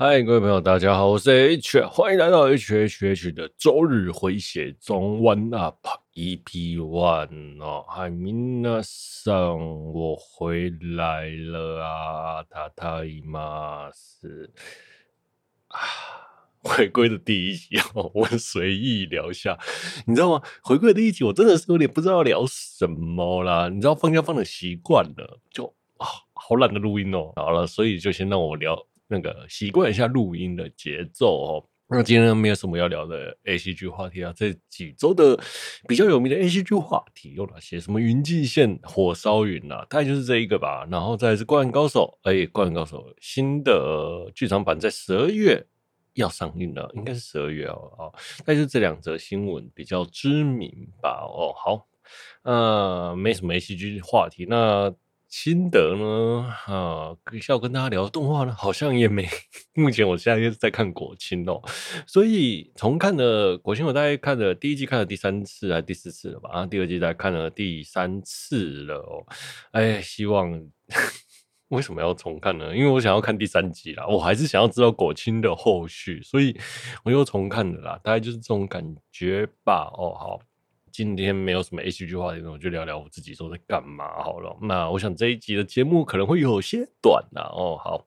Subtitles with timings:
[0.00, 14.50] 嗨，各位朋友，大家好，我是 H，欢迎来到 H H H 的周日回血中 One Up EP One 哦，嗨，皆さん，我回来了啊，ただいます
[15.68, 15.78] 啊，
[16.62, 19.58] 回归的第一集哦，我随意聊一下，
[20.06, 20.42] 你知道吗？
[20.62, 25.66] 回归的第一集，我真的是有点不知道要聊什么啦，你知道放假放的习惯了，就
[25.98, 28.86] 啊，好懒得录音哦，好了，所以就先让我聊。
[29.11, 31.67] 那个习惯一下录音的节奏哦。
[31.93, 34.31] 那今天没有什么要聊的 ACG 话题啊。
[34.33, 35.37] 这几周的
[35.89, 37.77] 比较有名的 ACG 话题有哪些？
[37.81, 40.87] 什么云际线、火烧云啊，大概就是这一个吧。
[40.89, 45.61] 然后再是《灌篮高手》，哎，《灌篮高手》新的剧场版在十二月
[46.13, 47.91] 要上映了，应该是十二月哦。
[47.97, 48.13] 哦，
[48.45, 51.25] 那就这两则新闻比较知名吧。
[51.27, 51.85] 哦，好，
[52.43, 54.95] 呃，没什么 ACG 话题，那。
[55.31, 56.53] 心得呢？
[56.67, 57.15] 啊，
[57.47, 59.25] 要跟大家聊动画呢，好像也没。
[59.73, 61.61] 目前我现在是在看国青哦，
[62.05, 66.49] 所以重看的国青，我大概看了第一季看了第三次还是第四次了吧？
[66.51, 69.25] 啊，第二季大概看了第三次了哦。
[69.71, 70.51] 哎，希望
[71.69, 72.75] 为什么要重看呢？
[72.75, 76.59] 因为我想要看第三集啦，我还是想要知道国青的后续，所以
[77.05, 77.99] 我又重看了啦。
[78.03, 79.89] 大概就是这种感觉吧。
[79.93, 80.41] 哦，好。
[80.91, 84.55] 今天没有什么 H G 话题，我就聊聊我自己都在干嘛好了。
[84.61, 87.41] 那我想这一集的节目可能会有些短呐。
[87.41, 88.05] 哦，好，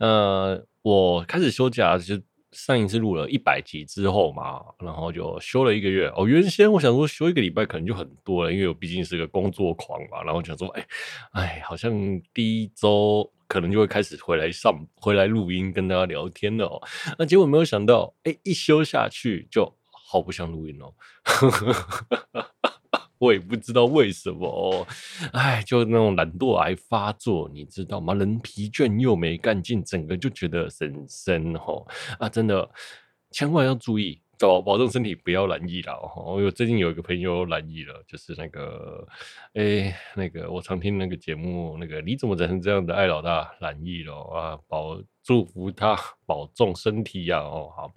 [0.00, 2.20] 呃，我开始休假，就
[2.52, 6.08] 上一次录了一百集之后嘛，然后就休了一个月。
[6.16, 10.22] 哦，原先我想说休一个礼拜可能就很多了，因为我毕竟是个工作狂嘛。
[10.24, 10.86] 然后想说，哎，
[11.32, 11.92] 哎，好像
[12.32, 16.80] 第一周可能就会开始回来上，回来录音跟大家聊天了哦。
[17.18, 19.76] 那结果没有想到，哎，一休下去就。
[20.14, 20.94] 好不想录音哦，
[23.18, 24.86] 我也不知道为什么哦，
[25.32, 28.14] 哎，就那种懒惰癌发作，你知道吗？
[28.14, 31.84] 人疲倦又没干劲，整个就觉得神神吼
[32.20, 32.70] 啊，真的
[33.32, 36.36] 千万要注意，保保重身体，不要染意了哦。
[36.36, 39.04] 我最近有一个朋友染意了，就是那个
[39.54, 44.56] 哎，那个我常听那个节目，那个你怎么整成这样的艾老大染意了啊？
[44.68, 47.92] 保祝福他保重身体呀哦，好。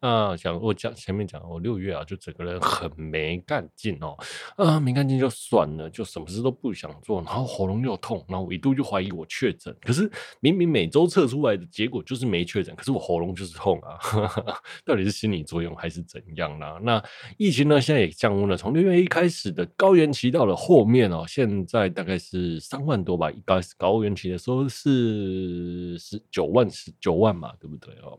[0.00, 4.16] 啊，讲我讲前面讲，我六月啊，就整个人很没干劲哦，
[4.56, 13.98] 啊，没干劲就算了，就什么事都不想做，然后喉咙又痛，然后我一度就怀疑我确诊，可是明明每周测出来的结果就是没确诊，可是我喉咙就是痛啊，
[14.86, 16.66] 到底是心理作用还是怎样呢？
[16.82, 17.02] 那
[17.36, 28.18] 疫情呢，现在也降温了，从六月一开始的高原期到了后面哦，现在大概是三万多吧，一开始高原期的时候是十九万十九万嘛，对不对哦？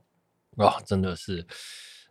[0.57, 1.45] 啊、哦，真的是，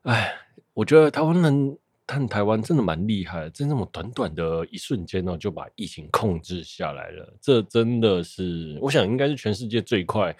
[0.02, 0.34] 哎，
[0.72, 7.36] 我觉得台湾人看台湾真的蛮厉害的，在那么短短的一瞬间呢，就把疫情控制下来了。
[7.40, 10.34] 这真的是，我想应该是全世界最快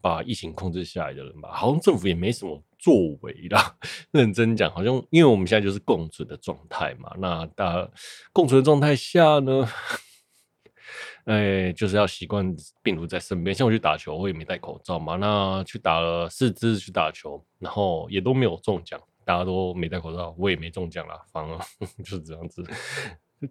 [0.00, 1.50] 把疫情控制下来的人吧。
[1.52, 3.76] 好像政府也没什么作为啦。
[4.12, 7.10] 认真讲，好像因为我们现在就是共存的状态嘛。
[7.18, 7.90] 那大
[8.32, 9.68] 共存的状态下呢？
[11.26, 13.54] 哎，就是要习惯病毒在身边。
[13.54, 15.16] 像我去打球，我也没戴口罩嘛。
[15.16, 21.20] 那去打了四支去打球，然后也都没有中奖，大家都没戴口罩，我也没中奖啦。
[21.32, 21.58] 反而
[21.98, 22.64] 就是这样子。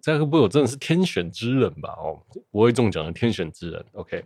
[0.02, 1.90] 这会不会我真的是天选之人吧？
[1.98, 2.18] 哦，
[2.50, 3.86] 不会中奖的天选之人。
[3.92, 4.24] OK，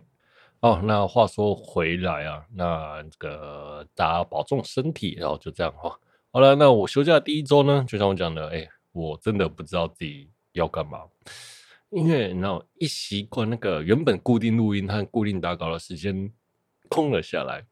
[0.60, 5.98] 哦，那话说回来啊，那这个大家保重身体，然后就这样哈。
[6.32, 11.00] 好了，那我休假第一周呢，就像我讲的，哎，我真的不知道自己要干嘛。
[11.90, 16.32] 因为然后一习惯那个原本固定录音和固定打稿的时间
[16.88, 17.64] 空了下来，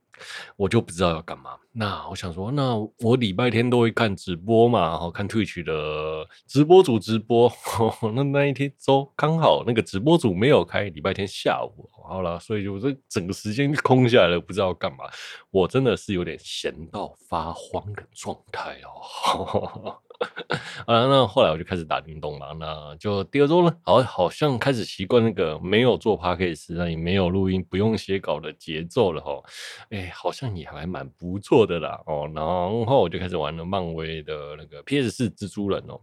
[0.56, 1.56] 我就不知道要干嘛。
[1.72, 7.48] 那我想说，那我礼拜天都会看直播嘛，然后看 Twitch 的直播主直播。
[8.12, 15.04] 那那一天周刚好那个直播组没有开，礼拜天下午好了，所以就这整个时间空下来了，不知道干嘛。
[15.50, 20.00] 我真的是有点闲到发慌的状态哦。
[20.86, 22.54] 啊，那后来我就开始打电动了。
[22.58, 29.42] 那就第二周呢，好，好像开始习惯那个没有做 p a c k a g e 那也没有录音，不用写稿的节奏了哈。
[29.90, 32.00] 哎、好像也还蛮不错的啦。
[32.06, 36.00] 哦，然后我就开始玩了漫威的那个 PS 四蜘蛛人哦。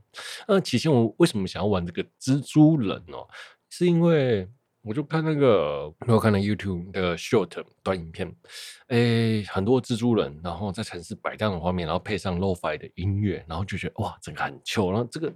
[0.47, 3.27] 那起先我为什么想要玩这个蜘蛛人哦？
[3.69, 4.47] 是因为。
[4.85, 7.49] 我就看那个，我看了 YouTube 的 short
[7.81, 8.31] 短影片，
[8.89, 14.91] 诶、很多蜘蛛人，然后在城市摆荡的画面，然后配上 lo-fi 的音乐，然后就觉得哇，整个很秀。
[14.91, 15.31] 然后这个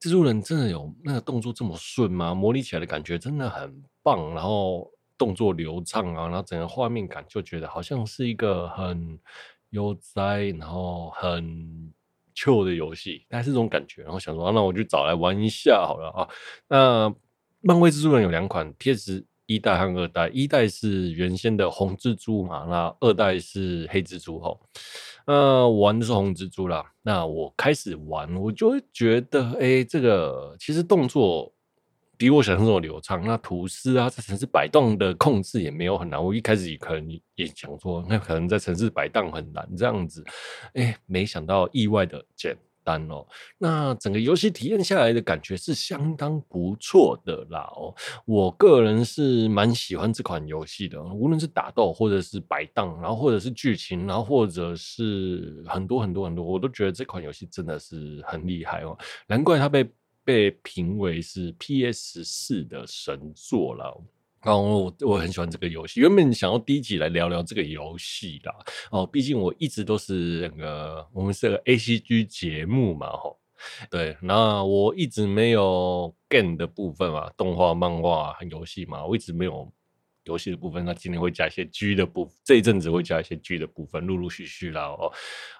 [0.00, 2.34] 蜘蛛人真的有那个动作这么顺吗？
[2.34, 3.70] 模拟起来的感觉真的很
[4.02, 9.20] 棒，然后动作流畅啊，然后整个画面感就觉得好像是一个很
[9.68, 11.92] 悠哉，然后很
[12.34, 14.02] chill 的游戏，大概是这种感觉。
[14.02, 16.28] 然后想说，那我就找来玩一下好了啊，
[16.68, 17.14] 那。
[17.60, 24.60] 漫威蜘蛛人有两款，PS 一代和二代，一代是原先的红蜘蛛嘛，那二代是黑蜘蛛吼。
[25.26, 26.84] 呃，玩的是红蜘蛛啦。
[27.02, 31.52] 那我开始玩，我就会觉得，哎、这个其实动作
[32.16, 33.22] 比我想象中流畅。
[33.26, 36.22] 那吐司啊，在城市摆荡的控制也没有很难。
[36.24, 40.24] 我一开始也可能也想说，那可能在城市摆荡很难这样子。
[40.74, 42.56] 哎、没想到意外的简
[42.88, 43.26] 单哦，
[43.58, 47.94] 那整个游戏体验下来的感觉是相当不错的啦哦。
[48.24, 58.96] 我个人是蛮喜欢这款游戏的，无论是打斗，或者是摆荡，然后或者是剧情，然后或者是很多很多很多，我都觉得这款游戏真的是很厉害哦。
[59.26, 59.86] 难怪它被
[60.24, 64.02] 被评为是 PS 四的神作了。
[64.42, 68.54] 然后我我很喜欢这个游戏，原本想要第一集来聊聊这个游戏的
[68.90, 73.38] 哦，毕竟我一直都是那个我们是个 ACG 节目嘛，吼，
[73.90, 79.70] 对，那我一直没有 game 的部分嘛，动画、漫画游戏嘛，我一直没有。
[80.28, 85.10] 游戏的部分，那今天会加一些 G 的部，这一阵子会加一些 G 的部分，陆陆续续啦哦。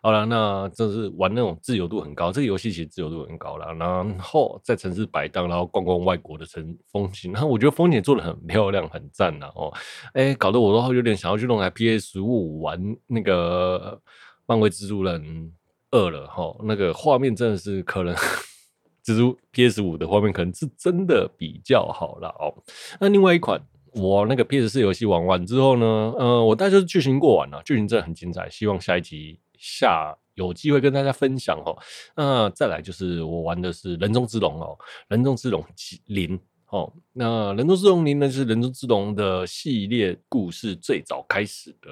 [0.02, 3.72] 好了，那这是玩那种自由度很高，这个游戏其实自由度很高了。
[3.74, 9.72] 然后在城市摆荡，然后逛逛外国的城风景，然后我觉得风景做的很漂亮，很赞呐哦。
[10.12, 13.98] 哎、搞得我都有点想要去弄台 PS 五玩那个
[14.46, 15.50] 漫威蜘蛛人
[15.90, 16.54] 二了哈。
[16.64, 18.14] 那个画面真的是可能
[19.02, 22.52] 蜘蛛 PS 五的画面可能是真的比较好了哦。
[23.00, 23.58] 那另外一款。
[23.94, 25.86] 我那个 PS 四游戏玩完之后呢，
[26.18, 31.76] 呃，我大概就是剧情过完了，剧情真的很精彩，希望下一集下有机会跟大家分享哦。
[32.16, 35.64] 那再来就是我玩的是人中之龙哦，人中之龙
[36.06, 36.38] 零
[36.70, 41.88] 哦，那人中之龙零呢，就是人中之龙的系列故事最早开始的，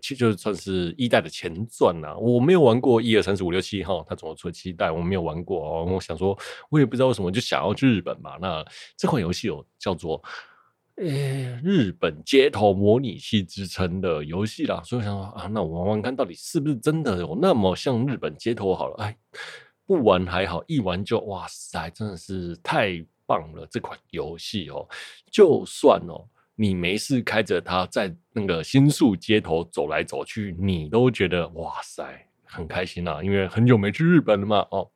[0.00, 2.16] 其实就算是一代的前传呐。
[2.16, 5.84] 我没有玩过一二三四五六七哈，它总共出了七代，我没有玩过哦。
[5.84, 6.36] 我想说，
[6.70, 8.38] 我也不知道为什么就想要去日本嘛。
[8.40, 8.64] 那
[8.96, 10.22] 这款游戏有叫做。
[10.96, 19.02] 诶、日本街头模拟器之称的游戏啦，所以我想说啊，那我玩玩看到底是不是真的有那么像日本街头好了？
[19.02, 19.16] 哎，
[19.86, 23.66] 不玩还好，一玩就哇塞，真的是太棒了！
[23.68, 24.88] 这款游戏哦，
[25.32, 26.24] 就算哦，
[26.54, 32.04] 你没事开着它在那个新宿街头走来走去，你都觉得哇塞，
[32.44, 34.58] 很开心啊，因为很久没去日本了嘛。
[34.70, 34.88] 哦，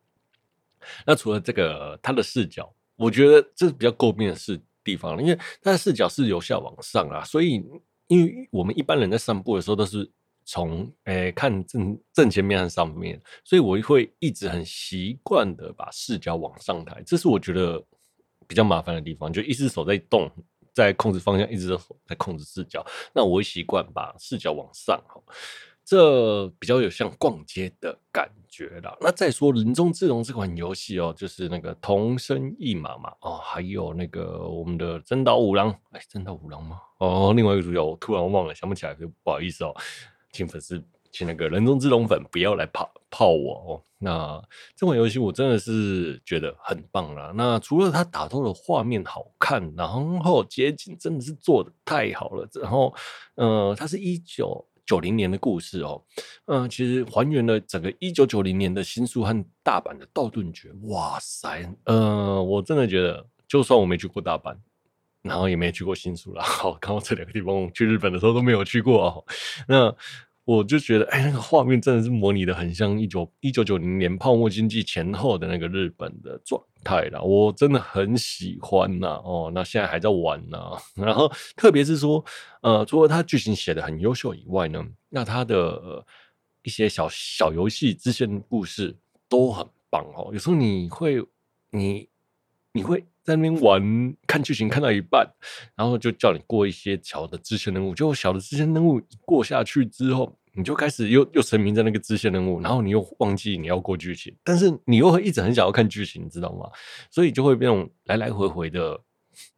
[1.05, 4.61] 那除了这个，它的视角，我觉得这是比较诟病的事。
[4.89, 7.63] 地方，因为它的视角是由下往上啊，所以
[8.07, 10.09] 因为我们一般人在散步的时候都是
[10.45, 17.79] 从诶、看正正前面和上面，所以我会一直很习惯的把视角往上抬，这是我觉得
[18.47, 20.27] 比较麻烦的地方，就一只手在动，
[20.73, 22.83] 在控制方向，一只手在控制视角，
[23.13, 24.99] 那我会习惯把视角往上
[25.89, 28.95] 这比较有像逛街的感觉啦。
[29.01, 36.79] 那再说《人中之龙》这款游戏哦，就是那个桐生一马嘛，哦，还有那个我们的真岛五郎，哎，真岛五郎吗？
[36.99, 39.73] 哦，另外一个主角我突然忘了，想不起来，就不好意思哦，
[40.31, 40.79] 请粉丝，
[41.11, 43.81] 请那个人中之龙粉不要来泡泡我哦。
[43.97, 44.39] 那
[44.75, 47.33] 这款游戏我真的是觉得很棒啦。
[47.35, 49.87] 那除了它打斗的画面好看，然
[50.21, 52.93] 后街景真的是做的太好了，然后，
[53.33, 54.63] 呃，它是一九。
[54.89, 56.03] 九零年的故事哦，
[56.47, 60.71] 嗯，其实还原了整个一九九零年的新宿和大阪的道顿崛。
[60.85, 64.57] 哇塞，嗯，我真的觉得，就算我没去过大阪，
[65.21, 69.25] 然后也没去过新宿啦， 好，刚好这两个地方去日本的时候都没有去过哦，
[69.67, 69.95] 那。
[70.49, 80.57] 我就觉得，哎，那个画面真的是模拟的很像一九一九九零年泡沫经济前后的那个日本的状态啦，我真的很喜欢呐，哦，那现在还在玩呢。
[80.97, 82.25] 然后，特别是说，
[82.61, 86.03] 呃，除了它剧情写的很优秀以外呢，那它的、
[86.63, 90.31] 一些小小游戏支线故事都很棒哦。
[90.33, 91.23] 有时候你会，
[91.69, 92.09] 你
[92.73, 95.31] 你会在那边玩，看剧情看到一半，
[95.75, 100.35] 然后就叫你过一些小的支线任务，就小的支线任务过下去之后。
[100.59, 106.69] 你就开始又又沉迷在那个支线任务，然后你又忘记你要过剧情，但是你又会一直很想要看剧情，你知道吗？
[107.09, 108.99] 所以就会变成来来回回的，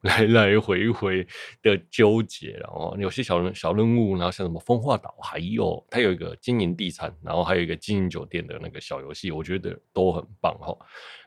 [0.01, 1.27] 来来回回
[1.63, 2.51] 的纠结。
[2.51, 10.77] 然后有些小任小任务，然后像什么风化岛，还有它有一个经营地产，然后还有一个经营酒店的那个小游戏，我觉得都很棒哈。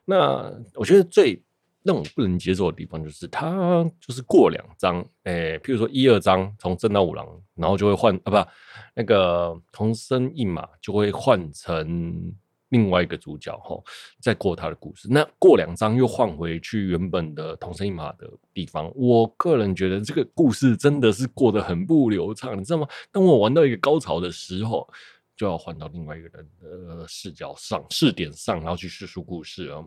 [0.04, 1.42] 那我觉得最。
[1.84, 8.50] 让我不能接受的地方就是，它就是过两章，诶、譬如说一二章从真岛五郎，然后就会换啊，不，
[8.96, 12.34] 那个桐生一马就会换成
[12.70, 13.78] 另外一个主角哈，
[14.18, 15.08] 再过他的故事。
[15.10, 18.90] 那过两章又换回去原本的桐生一马的地方。
[18.96, 22.88] 我个人觉得这个故事真的是过得很不流畅，你知道吗？
[23.12, 24.88] 当我玩到一个高潮的时候，
[25.36, 29.82] 就要换到另外一个人的视角上、视点上，然后去叙述故事啊。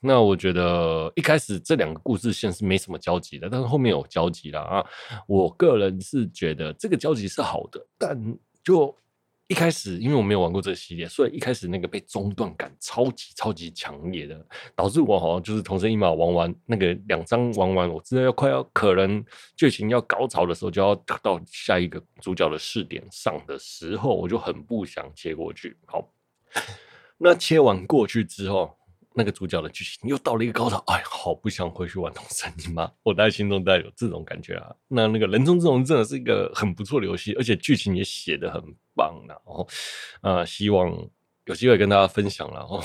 [0.00, 4.84] 那我觉得一开始这两个故事线是没什么交集的，但是后面有交集了啊。
[5.26, 8.94] 我个人是觉得这个交集是好的，但就。
[9.46, 19.22] 一开始，因为我没有玩过这个系列，所以一开始那个被中断感超级超级强烈的，导致我好像就是同生一马玩完那个两张玩完，我真的要快要可能
[19.54, 25.76] 剧情要高潮的时候，就要到下一个主角的试点上的时候，我就很不想切过去。
[25.84, 26.10] 好，
[27.18, 28.76] 那切完过去之后。
[29.16, 34.74] 那个主角的剧情又到了一个高潮，哎，好不想回去玩同生一马，我在心中带有这种感觉啊。
[34.88, 38.60] 那那个人中之龙真的是一个很不错的游戏，而且剧情也写得很
[38.94, 39.66] 棒，然后
[40.20, 40.92] 啊，希望
[41.44, 42.82] 有机会跟大家分享了哦。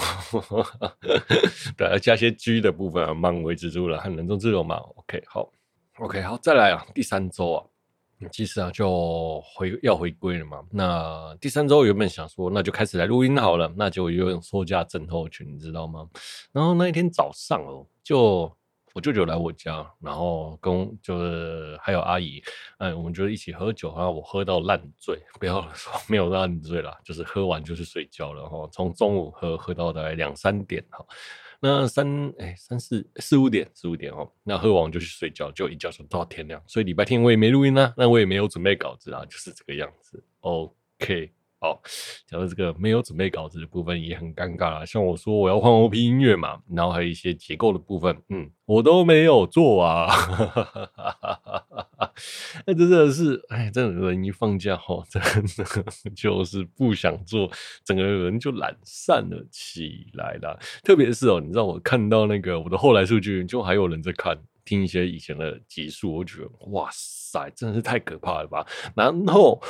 [1.76, 4.76] 对，要加些 G 的部分啊，漫威蜘蛛了和人中之龙嘛。
[4.76, 5.52] OK，好
[5.98, 7.66] ，OK，好，再来啊，第三周啊。
[8.32, 10.62] 其实啊，就回要回归了嘛。
[10.72, 13.72] 那第三周原本想说，那就开始来录音好了。
[13.78, 16.08] 那就有种收假症候群，你知道吗？
[16.52, 18.52] 然后那一天早上哦，就
[18.94, 22.42] 我舅舅来我家，然后跟就是还有阿姨，
[22.80, 28.68] 哎，我们就一起喝酒，然后我喝到烂醉，不要说没有烂醉啦，就是喝完就是睡觉了哈。
[28.72, 31.06] 从中午喝喝到大概两三点哈。
[31.60, 36.62] 那三哎三四四五点四五点哦，那喝完就去睡觉，就一觉睡到天亮。
[36.68, 40.24] 所以礼拜天我也没录音啊，那我也没有准备稿子啊，就是这个样子。
[40.42, 41.32] OK。
[41.62, 41.78] 哦，
[42.26, 44.86] 讲到这个没有准备稿子的部分也很尴尬啊。
[44.86, 50.08] 像我说我要换 OP 音乐嘛，然后还有一些结构的部分，嗯，我都没有做啊。
[52.66, 57.52] 那真的是，哎，这种人一放假后，真的 就是不想做，
[57.84, 60.58] 整个人就懒散了起来了。
[60.84, 68.66] 特别是哦，你知道我看到那个我的后来数据，就还有人在看听一些以前的集数，我觉得哇塞，真的是太可怕了吧。
[68.96, 69.62] 然后。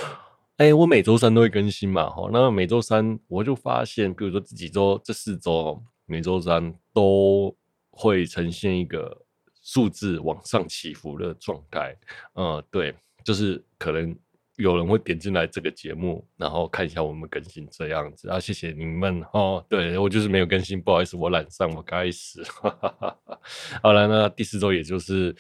[0.60, 7.56] 哎、我每周三都会更新嘛，哈，那每周三我就发现，比如说这几周、这四周，每周三都
[7.92, 9.26] 会呈现一个
[9.62, 11.96] 数字往上起伏的状态，
[12.34, 14.14] 嗯，对，就是可能
[14.58, 22.44] 有人会点进来这个节目，然后看一下我们更新这样子，啊，谢谢你们哦，对，我就是没有更新，不好意思，我懒散，我该死，
[23.82, 25.34] 好了，那第四周也就是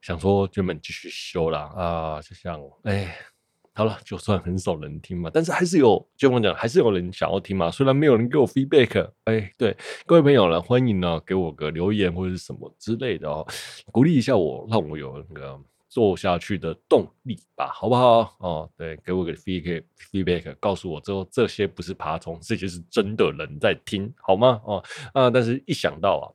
[0.00, 1.62] 想说专门继续修啦。
[1.74, 3.16] 啊，就像哎。
[3.80, 7.70] 好了，就算很少人听嘛，但是还是有，就我讲，还是有人想要听嘛。
[7.70, 13.46] 虽然没有人给我 feedback，哎、欸，对各位朋友呢，欢迎呢给我个留言或者是什么之类的哦，
[13.90, 15.58] 鼓励一下我，让我有那个
[15.88, 18.36] 做下去的动力吧，好不好？
[18.40, 19.82] 哦，对，给我个 feedback
[20.12, 24.60] feedback，告诉我之后这些不是爬虫，这些是真的人在听，好吗？
[24.66, 24.84] 哦
[25.14, 26.28] 啊，但是一想到啊。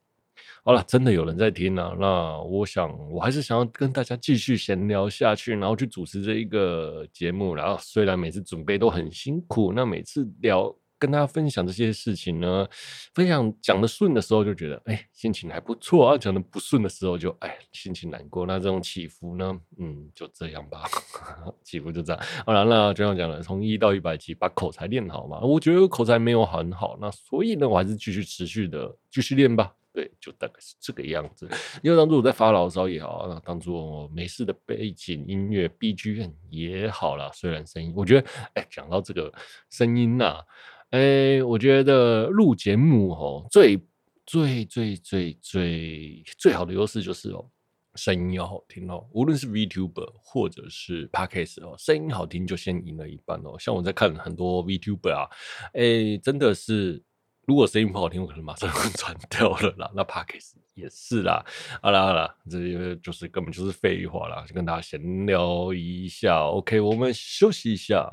[0.67, 1.95] 好了，真的有人在听啊。
[1.99, 7.53] 那我想，我还是想要跟大家继续闲聊下去，然后去主持这一个节目。
[7.53, 12.67] 然后虽然每次准备都很辛苦，那每次聊跟大家分享这些事情呢，
[13.13, 18.47] 分享讲的顺的时候就觉得哎，心情还不错啊；讲的不顺的时候就哎，心情难过。
[18.47, 20.85] 那这种起伏呢，嗯，就这样吧，
[21.63, 22.19] 起伏就这样。
[22.43, 25.39] 好了，那就像讲了，从一到一百集把口才练好嘛。
[25.41, 29.71] 我觉得口才没有很好，那所以呢，我还是继续持续的继续练吧。
[29.95, 31.47] 对，就大概是这个样子。
[31.81, 37.31] 因为当初我在发牢骚也好，那当初没事的背景音乐 BGM 也好啦。
[37.33, 39.33] 虽然声音，我觉得，哎，讲到这个
[39.69, 40.43] 声音呐、啊，
[40.89, 43.79] 哎，我觉得录节目哦，最
[44.25, 47.49] 最最最最最好的优势就是哦，
[47.93, 49.07] 声音要好听哦。
[49.13, 53.55] 无论是 VTuber 或者是 Podcast 哦，声音好听就先赢了一半哦。
[53.57, 55.29] 像我在看很多 VTuber 啊，
[55.71, 57.01] 哎，真的是。
[57.47, 59.91] 如果声音不好听，我可能马上 转掉了啦。
[59.93, 61.45] 那 Podcast 也是啦。
[61.79, 66.39] 好啦好啦，这些就是根本就是废话啦，就跟大家闲聊一下。
[66.47, 68.11] OK，我们休息一下。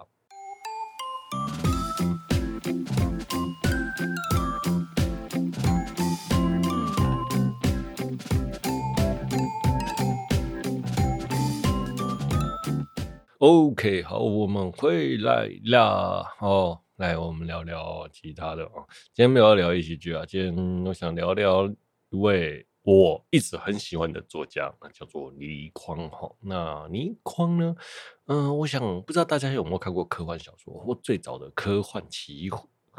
[13.38, 16.22] OK，好，我们回来啦。
[16.40, 16.81] 哦。
[16.96, 18.86] 来，我们聊聊其他的哦。
[19.14, 21.66] 今天没有要聊一喜剧啊，今天我想聊聊
[22.10, 26.30] 一位我一直很喜欢的作家，叫做倪匡哈。
[26.40, 27.74] 那倪匡呢？
[28.26, 32.50] 嗯、我想不知道大家有没有看过科幻小说或最早的科幻奇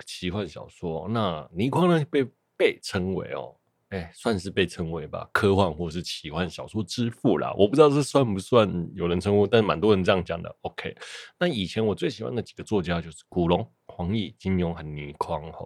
[0.06, 1.08] 奇幻小说？
[1.10, 3.56] 那倪匡呢，被被称为哦。
[3.94, 7.54] 哎，算是被称为吧，科幻或是奇幻小说之父啦。
[7.56, 10.54] 我不知道这算不算有人称呼，但蛮多人这样讲的。
[10.62, 10.96] OK，
[11.38, 15.64] 那以前我最喜欢的几个作家就是古龙、黄易、金庸和倪匡哈。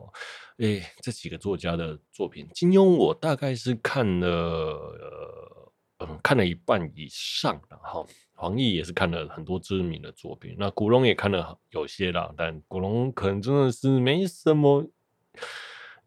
[0.57, 8.05] 哎，这几个作家的作品，金庸我大概是看了，呃，嗯，看了一半以上的哈。
[8.34, 14.86] 黄易也是看了很多知名的作品，那古龙也看了有些啦，但古龙可能真的是没什么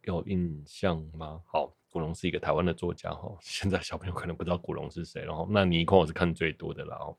[0.02, 1.40] 有印象吗？
[1.46, 7.16] 好，古龙是一个台湾的作家哈，现在小朋友可能不知道古龙是谁，然后那倪匡我是看最多的啦，哦，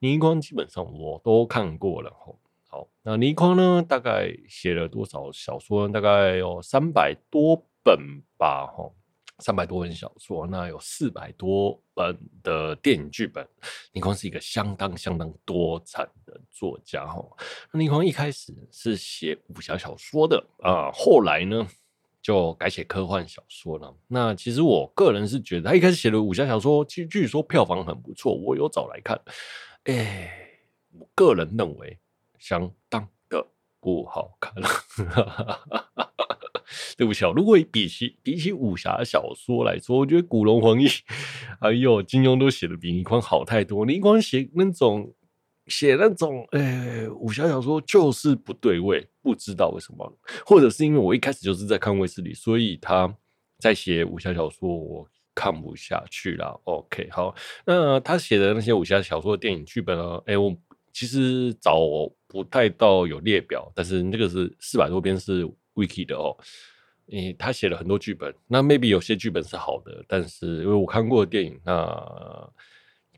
[0.00, 2.38] 倪匡基本上我都看过了，吼，
[2.68, 5.88] 好，那倪匡呢，大概写了多少小说？
[5.88, 7.98] 大概有三百多本
[8.36, 8.94] 吧，吼。
[9.40, 13.46] 三百多本小说，那有四百多本的电影剧本。
[13.92, 17.24] 倪匡是一个相当相当多产的作家哈。
[17.72, 21.64] 那倪匡一开始是写武侠小说的啊，后来呢
[22.28, 23.96] 就改写科幻小说了。
[24.06, 29.18] 那其实我个人是觉得，他一开始写的武侠小说，其实据说票房很不错，我有找来看。
[29.84, 30.30] 哎、
[30.92, 31.98] 我个人认为
[32.38, 33.46] 相当的
[33.80, 34.68] 不好看了。
[36.98, 40.86] 对不起啊，如果比起比起武侠小说来说，我觉得古龙、黄易
[41.62, 43.86] 还有金庸都写的比倪匡好太多。
[43.86, 45.14] 倪匡写那种
[45.68, 50.12] 写那种诶、武侠小说就是不对味，不知道为什么，
[50.44, 53.12] 或者是因为我一开始就是在看卫斯理，所以他
[53.58, 56.60] 在写武侠小说我看不下去了。
[56.64, 57.34] OK，好，
[57.64, 60.22] 那他写的那些武侠小说的电影剧本呢？
[60.26, 60.56] 哎、我
[60.92, 65.48] 其实找我不太到有列表，但是那个是四百多篇是。
[65.78, 66.36] Wiki 的哦，
[67.12, 72.52] 诶，他写了很多剧本，那 maybe 有些剧本是好的，但是因为我看过的电影，那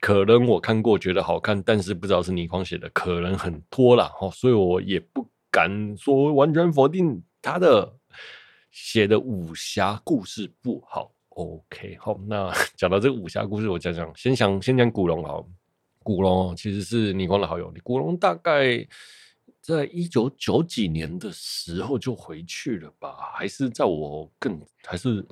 [0.00, 4.10] 可能我看过觉得好看，但是不知道是倪匡写的，可能很拖啦。
[4.20, 7.94] 哦，所以我也不敢说完全否定他的
[8.70, 11.12] 写的武侠故事不好。
[11.28, 15.46] OK，好，那 讲到这个武侠故事，我讲讲，先讲先讲古龙好，
[16.02, 18.86] 古龙其实是倪匡的好友，古龙大概。
[19.62, 23.14] 在一九九几年的时候就回去了吧？
[23.34, 25.24] 还是在我更还是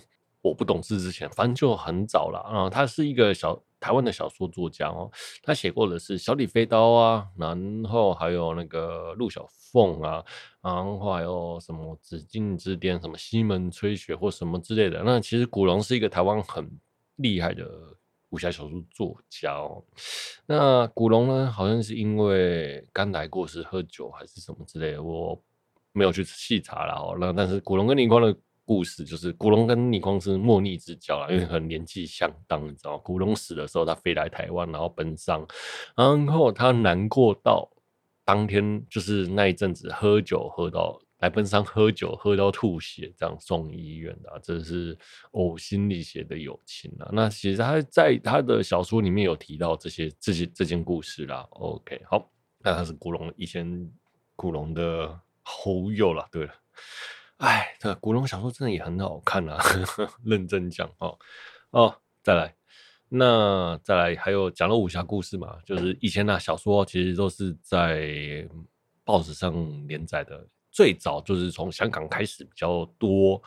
[0.43, 2.69] 我不懂事之前，反正就很早了啊。
[2.69, 5.11] 他是一个小台湾的小说作家哦，
[5.43, 10.25] 他写过的是《小李飞刀》啊，然后还有那个陆小凤啊，
[10.61, 15.03] 然后还有什么《紫禁之巅》、什么《西门吹雪》或什么之类的。
[15.05, 16.71] 那其实古龙是一个台湾很
[17.17, 17.67] 厉害的。
[18.31, 19.83] 武侠小说作家哦，
[20.45, 21.51] 那古龙呢？
[21.51, 25.43] 好像是因为刚来过世喝酒还是什么之类的，我
[25.93, 27.17] 没有去细查了哦。
[27.19, 28.37] 那但是古龙跟倪匡的
[28.69, 33.03] 故事，就是古龙跟倪匡是莫逆之交啦，因为很年纪相当，你知道吗？
[33.03, 35.47] 古龙死的时候，他飞来台湾，然后奔丧，
[35.97, 37.67] 然后他难过到
[38.25, 41.01] 当天就是那一阵子喝酒喝到。
[41.21, 44.97] 来奔丧喝酒喝到吐血，这样送医院的，啊，这是
[45.33, 47.11] 呕心沥血的友情啊！
[47.13, 51.45] 那其实他在他的小说里面有提到这些这些这件故事啦。
[51.51, 53.91] OK，好，那他是古龙以前
[54.37, 55.09] 古龙的
[55.43, 56.25] 好友了。
[56.31, 56.55] 对了，
[57.39, 59.59] 哎，这古龙小说真的也很好看啊，
[60.25, 61.19] 认真讲哦
[61.71, 62.55] 哦，再来，
[63.09, 65.57] 那再来还有讲了武侠故事嘛？
[65.65, 68.47] 就是以前的小说其实都是在
[69.05, 69.53] 报纸上
[69.87, 70.47] 连载的。
[70.71, 73.43] 最早就是从香港开始比较多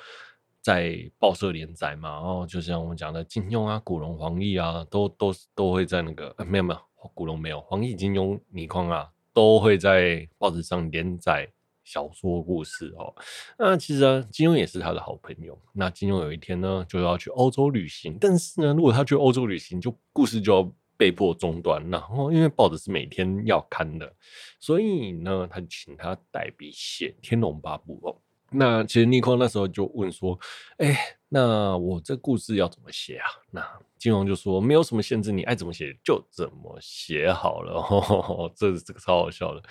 [0.59, 6.81] 在报社连载嘛，然后就像我们讲的金庸啊、古龙、黄易啊，都都都会在那个、呃、没有没有
[7.13, 11.47] 古龙没有黄易、金庸、倪匡啊，都会在报纸上连载
[11.91, 13.13] 小说故事哦。
[13.57, 15.59] 那其实，金庸也是他的好朋友。
[15.73, 20.71] 那金庸有一天呢，就要去欧洲旅行，但是呢，如果他去欧洲旅行，就故事就要。
[20.97, 24.13] 被迫中断，然后因为报纸是每天要刊的，
[24.59, 28.15] 所以呢，他就请他代笔写《天龙八部》哦。
[28.51, 30.39] 那其实尼匡那时候就问说
[30.77, 30.95] ：“哎，
[31.27, 37.81] 那我这故事要怎么写啊？”那金庸就说：“没有什么限制，你爱怎么写就怎么写好了。
[37.81, 39.63] 呵呵”这这个超好笑的。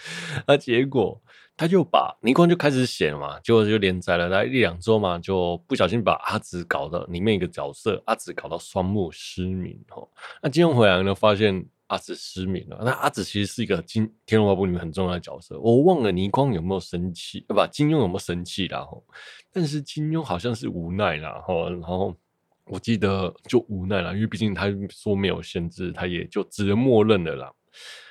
[0.49, 1.23] 那结果。
[1.61, 10.09] 他就把倪匡就开始写了嘛，结果就连载了大概一两周嘛，就不小心把阿紫搞到里面一个角色，阿紫搞到双目失明哦。
[10.43, 12.81] 那金庸回来呢，发现阿紫失明了。
[12.83, 18.81] 那阿紫其实是一个金《天龙八部》里面很重要的角色，我忘了倪匡有没有生气，不，金庸有没有生气啦？
[18.81, 19.05] 吼，
[19.53, 22.17] 但是金庸好像是无奈啦，吼，然后
[22.65, 27.53] 我记得就无奈了，因为毕竟他说没有限制，他也就只能默认了啦。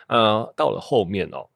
[0.08, 1.50] 呃，到了后面哦。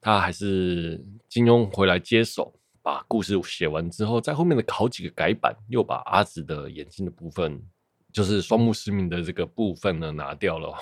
[0.00, 7.60] 他还是金庸回来接手，把故事写完之后，在后面的好几个改版，又把阿紫的眼睛的部分，
[8.12, 10.72] 就是双目失明的这个部分呢拿掉了。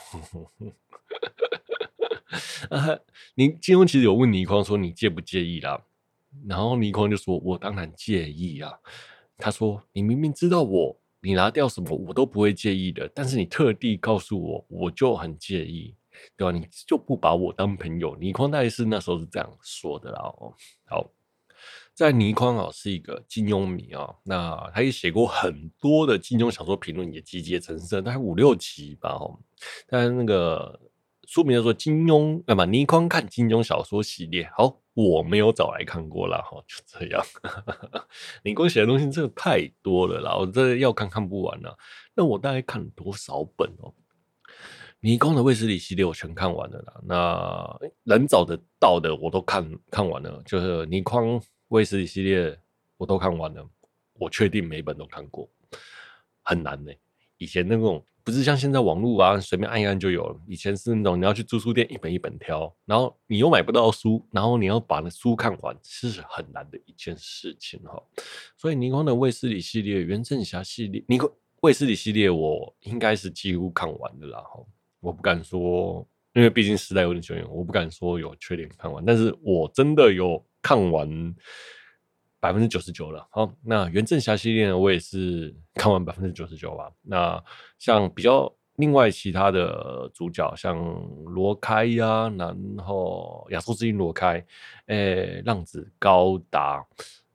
[2.69, 2.99] 啊，
[3.35, 5.81] 你金庸其实有问倪匡说，你介不介意啦？
[6.47, 8.73] 然后倪匡就说，我当然介意啊。
[9.39, 15.95] 他说，你明明知道我，你拿掉什么我都不会介意的，但是你特地告诉我，我就很介意。
[16.37, 16.53] 对吧？
[16.53, 18.17] 你就不把我当朋友？
[18.17, 20.21] 倪匡大概是那时候是这样说的啦。
[20.23, 20.55] 哦，
[20.87, 21.11] 好，
[21.95, 29.11] 在倪匡啊是一个金庸迷啊，那他也写过很多的金庸小说评论，也集结成册，大概五六集吧。
[29.11, 29.39] 哦，
[29.87, 30.81] 但那个
[31.27, 34.49] 书名叫做《金庸》，那么倪匡看金庸小说系列。
[34.57, 37.25] 好，我没有找来看过啦，哈，就这样。
[38.45, 41.77] 倪匡写的东西真的太多了啦，我这要看看不完了。
[42.15, 43.95] 那我大概看了多少本哦？
[45.05, 46.99] 倪匡的卫斯理系列我全看完了啦。
[47.05, 51.39] 那能找得到的我都看看完了，就是倪匡
[51.69, 52.59] 卫斯理系列
[52.97, 53.69] 我都看完了。
[54.15, 55.47] 我确定每本都看过，
[56.41, 56.91] 很难呢、
[57.37, 60.41] 以前那种不是像现在网络啊，随便按一按就有了。
[60.47, 68.03] 以前是那种你要去租书店一本一本挑，然后你又买不到书，然后你要把那书看完，是很难的一件事情哈。
[68.57, 74.65] 所以倪匡的卫斯理系列、袁振侠系列、倪匡卫斯理系列，我应该是几乎看完的啦哈。
[75.05, 81.35] 我不敢说，因为毕竟时代有点久远，我不敢说有缺点看完，但是我真的有看完
[82.41, 83.29] 百分之九十九了。
[83.31, 86.91] 好，那袁振侠系列呢，我也是看完百分之九十九吧。
[87.03, 87.45] 那
[87.79, 90.75] 像比较另外其他的主角，像
[91.27, 94.43] 罗开呀、然后亚洲之鹰罗开，
[94.87, 96.83] 诶、浪子高达，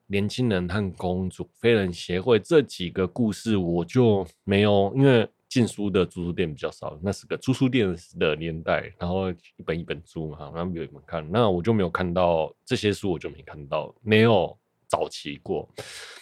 [0.08, 5.30] 年轻人和公主，非人协会这几个故事，我就没有，因为。
[5.50, 14.56] 进书的租书店比较少，那是个租书店的年代，然后一本一本租嘛，然后没有人看，那我就没有看到这些书，我就没看到，没有
[14.88, 15.68] 早期过。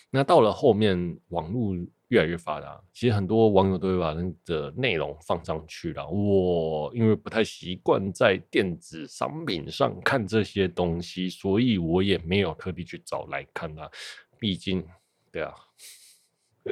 [0.10, 1.76] 那到了后面，网络
[2.08, 6.08] 越来越发达，其实很多网友都会把那个内容放上去了。
[6.08, 13.92] 我因为不太习惯在电子商品上看这些东西，所以我也没有特地去找来看啊。
[14.40, 14.82] 毕竟，
[15.30, 15.54] 对啊。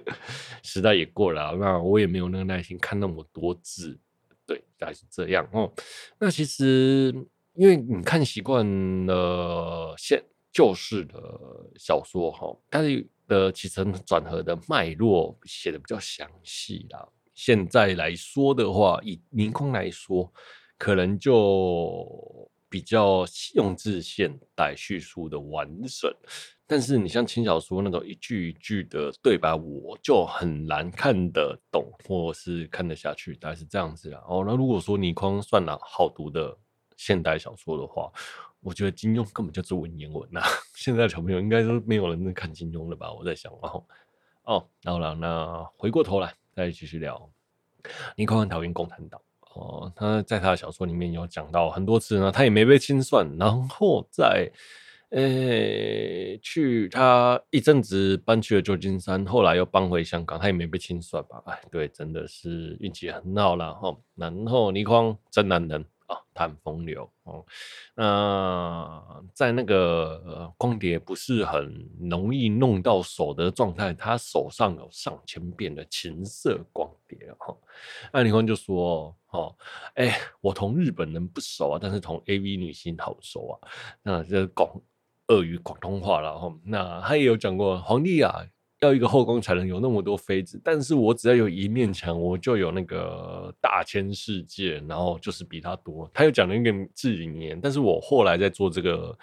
[0.64, 3.98] 时代也过了，那我也没有那个耐心看那么多字，
[4.46, 5.72] 对，大概是这样哦。
[6.20, 7.14] 那其实
[7.56, 8.66] 因为你看习惯
[9.06, 11.40] 了现旧式的
[11.78, 12.82] 小说哈，它
[13.28, 17.08] 的起承转合的脉络写的比较详细啦。
[17.34, 20.32] 现在来说的话，以倪匡来说，
[20.78, 26.14] 可能就比较用字现代叙述的完整。
[26.68, 34.22] 但是你像轻小说那种一句一句的对白，我就很难看得懂，或是看得下去，大概是这样子啦。
[34.28, 36.54] 哦，那如果说倪匡算了好读的
[36.98, 38.12] 现代小说的话，
[38.60, 40.42] 我觉得金庸根本就是文言文呐。
[40.76, 43.10] 现在小朋友应该都没有人在看金庸了吧？
[43.14, 43.86] 我在想哦
[44.44, 47.32] 哦，然后了，那回过头来再继续聊，
[48.18, 49.22] 倪匡很讨厌共产党
[49.56, 54.52] 哦，他在他的小说里面有讲到很多次呢，他也没被清算，然后在。
[55.12, 61.42] 诶、去他一阵子搬去了旧金山，后来又搬回香港，他也没被清算吧？
[61.46, 63.96] 哎，对，真的是运气很好了哈。
[64.16, 67.46] 然后倪匡真男人啊，他很风流哦。
[67.96, 77.56] 那、在那个光碟不是很容易弄到手的状态，他手上有上千遍的情色光碟哈。
[78.12, 79.56] 那倪匡就说：“哦，
[79.96, 83.70] 哎、我同日本人不熟啊，但是同 AV 女星好熟啊。
[84.02, 84.70] 那这广。”
[85.30, 88.46] 俄语广东话了哈，那他也有讲过，皇帝啊
[88.86, 96.10] 要一个后宫才能有那么多妃子，但是我只要有一面墙，我就有那个大千世界，然后就是比他多。
[96.14, 99.18] 他又讲了一个字里面，但是我后来在做这个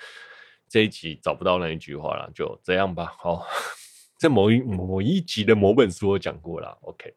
[0.69, 3.15] 这一集找不到那一句话了，就这样吧。
[3.19, 3.47] 好，
[4.19, 6.77] 在某一某一集的某本书我讲过了。
[6.83, 7.15] OK，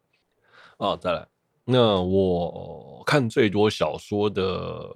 [0.78, 1.28] 哦，再来，
[1.66, 4.88] 那我看最多小说的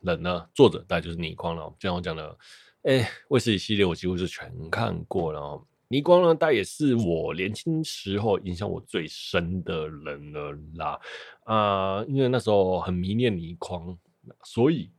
[0.00, 1.72] 人呢，作者大概就是倪匡了。
[1.78, 2.36] 就像我讲的。
[2.84, 5.66] 哎，卫斯理系列我几乎是全看过了哦。
[5.88, 11.00] 倪匡呢，他也是我年轻时候影响我最深的人了啦。
[11.44, 13.96] 啊、因为那时候很迷恋倪匡，
[14.42, 14.90] 所以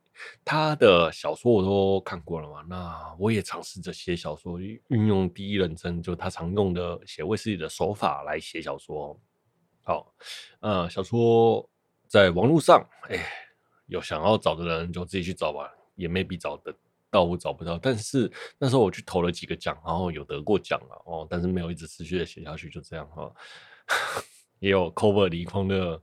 [0.45, 2.62] 他的小说我都看过了嘛。
[2.69, 9.19] 那我也尝试着写小说，运用第一人称，就他常用的写卫斯理的手法来写小说。
[9.84, 10.13] 好，
[10.62, 11.67] 呃，小说
[12.08, 13.19] 在网络上，哎，
[13.88, 16.74] 有想要找的人就自己去找吧，也没必找的。
[17.15, 23.32] 到我找不到，但是那时候我去投了几个奖，然后有得过奖了哦，但是没有一直持续的写下去，就这样哈。
[24.60, 26.01] 也有 cover 倪匡的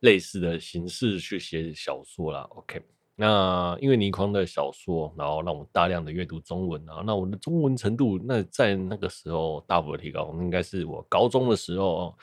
[0.00, 2.46] 类似的形式去写小说啦。
[2.50, 2.82] OK，
[3.14, 12.14] 那因为倪匡的小说，然后让我大量的阅读中文啊，那我的中文程度那在那个时候大幅的提高，应该是我高中的时候哦，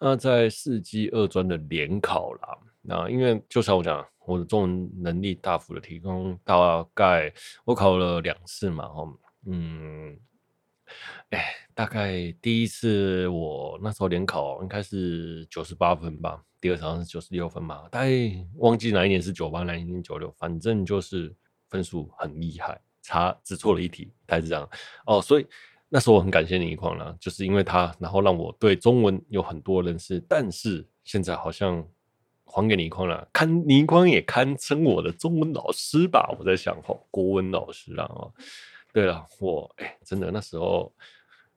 [0.00, 2.58] 那在四技二专的联考啦。
[2.80, 4.02] 那因为就像我讲。
[4.28, 7.32] 我的中文能力大幅的提高，大概
[7.64, 10.18] 我考了两次嘛，哦，嗯，
[11.30, 18.10] 哎，大概第一次我那时候联考应该是九十八分吧，第二次好像是九十六分嘛，大概
[18.56, 21.34] 忘记哪一年是九八，哪一年九六，反正就是
[21.70, 24.68] 分数很厉害，差只错了一题，大概是这样。
[25.06, 25.46] 哦，所以
[25.88, 31.82] 那时候我很感谢倪匡了，就是因为他，然后让我对中文有很多认识，但是现在好像。
[32.48, 36.34] 还给倪匡了，堪倪匡也堪称我的中文老师吧？
[36.38, 38.32] 我在想，哦，国文老师啊，哦，
[38.92, 40.92] 对了，我哎，真的那时候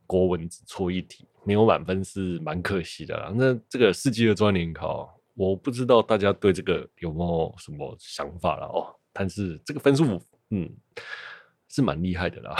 [0.05, 3.31] 国文只错一题，没有满分是蛮可惜的啦。
[3.33, 8.93] 那这个世纪的专联考，我不知道大家对这个有没有什么想法了哦。
[9.13, 10.69] 但是这个分数，嗯。
[11.73, 12.53] 是蛮厉害的啦，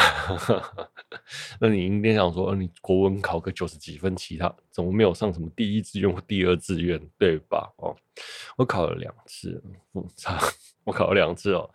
[1.60, 7.70] 那你应该想说，你国文考个九十几分，其他怎么没有上什么第一志愿或第二志愿，对吧？
[7.76, 7.94] 哦，
[8.56, 10.34] 我考了两次，我操，
[10.86, 11.70] 我考了两次哦，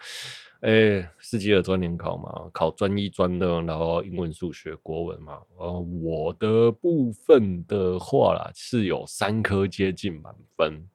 [0.61, 10.89] 哎、四级的专联考嘛，考专一专的，然后英文、数学、国文嘛，呃，我的部分的话啦，是有三科接近满分，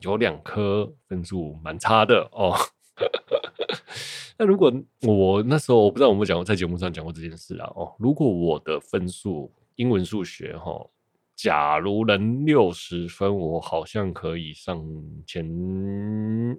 [0.00, 2.54] 有两科分数蛮差的哦。
[4.38, 4.72] 那如果
[5.02, 10.86] 我那时候我不知道我们讲过在节目上讲过这件事啊哦，如果我的分数英文数学哈，
[11.34, 14.84] 假如能六十分，我好像可以上
[15.26, 15.46] 前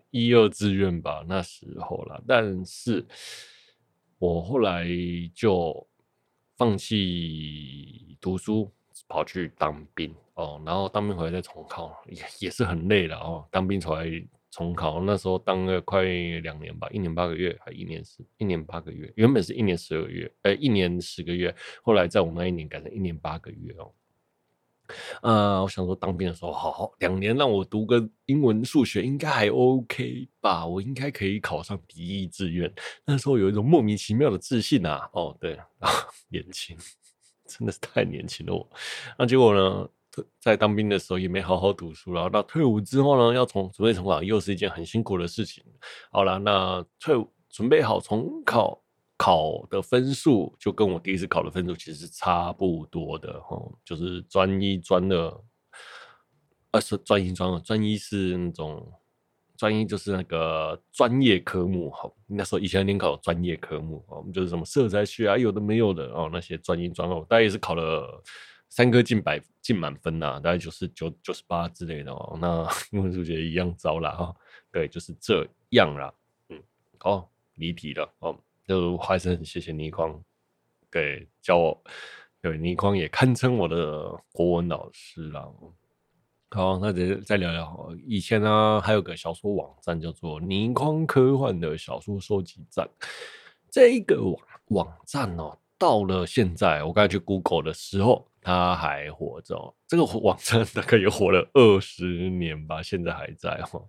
[0.09, 2.19] 一二志愿吧，那时候啦。
[2.27, 3.05] 但是
[4.17, 4.87] 我后来
[5.35, 5.87] 就
[6.55, 8.71] 放弃读书，
[9.07, 14.05] 跑去当兵哦，然后当兵回来再重考，也也是很累了哦，当兵出来。
[14.49, 23.91] 重考那时候当了快两年吧，一年八个月，还一年十一年八个月，原本是一年十二月，呃，一年十个月，后来在我那一年改成一年八个月哦。
[25.21, 32.73] 呃，我想说当兵的时候，好好两年让我读个英文数学应该还 OK 吧，我应该可以考上第一志愿。
[33.05, 35.89] 那时候有一种莫名其妙的自信啊，哦，对啊，
[36.31, 36.77] 年轻，
[37.45, 38.67] 真的是太年轻了我。
[39.19, 39.89] 那结果呢？
[40.39, 45.63] 在当兵的时候也没好好读书，然后到退伍之后呢，要从准备重考，又是一件很辛苦的事情。
[46.11, 48.81] 好了，那退伍准备好重考，
[49.17, 55.41] 考的分数就跟我第一次考的分数其实是差不多的哦，就是专一专的，
[56.71, 58.91] 呃，是专一专二，专一是那种
[59.55, 62.11] 专一就是那个专业科目哈。
[62.27, 68.23] 那时候以前联考专业科目哦，就是什么色彩学啊，有的没有的哦，那些专一专二，大概也是考了。
[68.69, 74.35] 三科进百进满分呐、大概九十九九十八之类的哦、那 英文数学一样糟了哈。
[74.71, 76.13] 对，就是这样啦。
[76.49, 76.61] 嗯，
[76.99, 78.37] 好，离题了哦。
[78.67, 80.21] 就还是很谢谢倪匡，
[80.91, 81.83] 对，教我。
[82.41, 85.49] 对，倪匡也堪称我的国文老师啦。
[86.51, 87.89] 好，那再再聊聊。
[88.05, 92.87] 以前呢，还有个小说网站叫做倪匡科幻的小说收集站。
[93.71, 98.27] 这一个网网站哦、到了现在，我刚才去 Google 的时候。
[98.47, 103.81] 他还活着，这个网站大概也活了二十年吧，现在还在哈。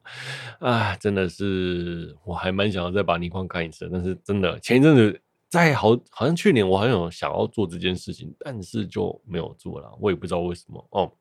[0.59, 11.12] 啊，真的是，我还蛮想要再把倪匡看一次，但是真的前一阵子在好，好像去年我好像有想要做这件事情，但是就没有做了，我也不知道为什么哦。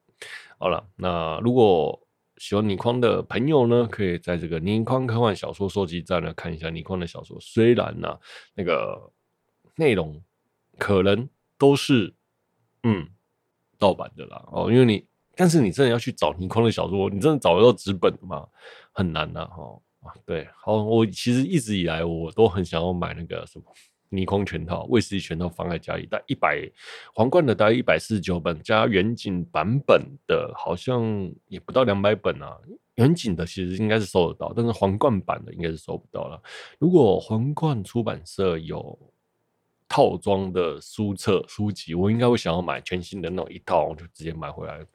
[0.58, 2.02] 好了，那如果
[2.38, 8.18] 喜欢倪匡的朋友呢，可以在这个倪匡科幻小说收集站呢看一下倪匡的小说，虽然呢、
[8.56, 9.12] 那个
[9.76, 10.20] 内容
[10.80, 12.16] 可能都是
[12.82, 13.08] 嗯。
[13.80, 18.48] 盗版的啦，哦，因为你，但是你真的要去找倪匡的小说，你真的找得到纸本的吗？
[18.92, 23.66] 很难呐，哈，啊，对，好，我其实一直以来我都很想要买那个什么
[24.10, 26.62] 倪匡全套、卫斯理全套放在家里，但一百
[27.14, 32.58] 皇冠的大概一百四十九本，加远景版本的，好像也不到两百本啊。
[32.96, 36.42] 远景的其实应该是收得到，但是皇冠版的应该是收不到了。
[36.80, 38.98] 如果皇冠出版社有。
[39.88, 44.86] 套装的书册书籍，我应该会想要买全新的那种一套，我就直接买回来。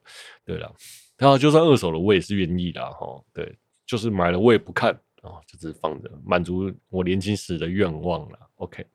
[0.45, 0.75] 对了，
[1.17, 3.23] 然后就算二手的，我也是愿意的哈。
[3.33, 8.39] 对，就是买了我也不看啊，就只是放着，满足我年轻时的愿望了。
[8.57, 8.87] OK。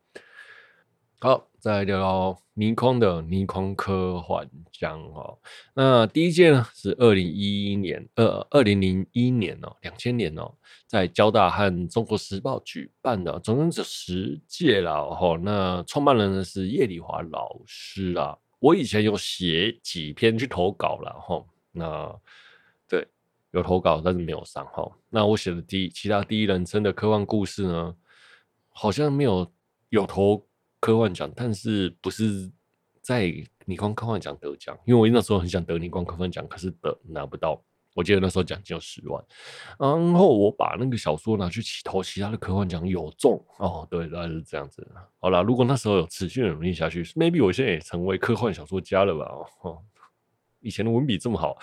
[1.19, 5.35] 好，再来聊聊倪匡的倪匡科幻奖哦。
[5.73, 10.53] 那第一届呢是二零一一年，呃，二零零一年哦，两千年哦，
[10.85, 15.35] 在交大和中国时报举办的，总共是十届了哈。
[15.41, 18.37] 那创办人呢是叶礼华老师啊。
[18.59, 21.43] 我以前有写几篇去投稿了哈。
[21.71, 22.15] 那
[22.87, 23.07] 对，
[23.49, 24.87] 有投稿，但是没有上哈。
[25.09, 27.95] 那我写的第其他第一人称的科幻故事呢，
[28.69, 29.51] 好像没有
[29.89, 30.45] 有投。
[30.79, 32.49] 科幻奖，但是不是
[33.01, 33.31] 在
[33.65, 34.77] 倪匡科幻奖得奖？
[34.85, 37.61] 因为我那时候很想得倪匡科幻奖，可是得拿不到。
[37.93, 39.25] 我记得那时候奖金有十万，
[39.79, 43.87] 然后我把那个小说拿去投其他的科幻奖，有中哦。
[43.89, 44.87] 对，大概是这样子。
[45.19, 49.25] 好啦，如果那时候有持续努力下去，maybe 我现在也成为科幻小说家了吧？
[49.63, 49.81] 哦，
[50.59, 51.57] 以前的文笔这么好，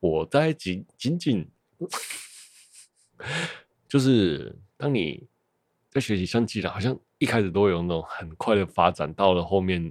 [0.00, 1.46] 我在仅仅仅
[3.86, 5.28] 就是当你
[5.90, 6.98] 在学习相机了，好像。
[7.24, 9.90] 一开始都有那种很快的发展，到了后面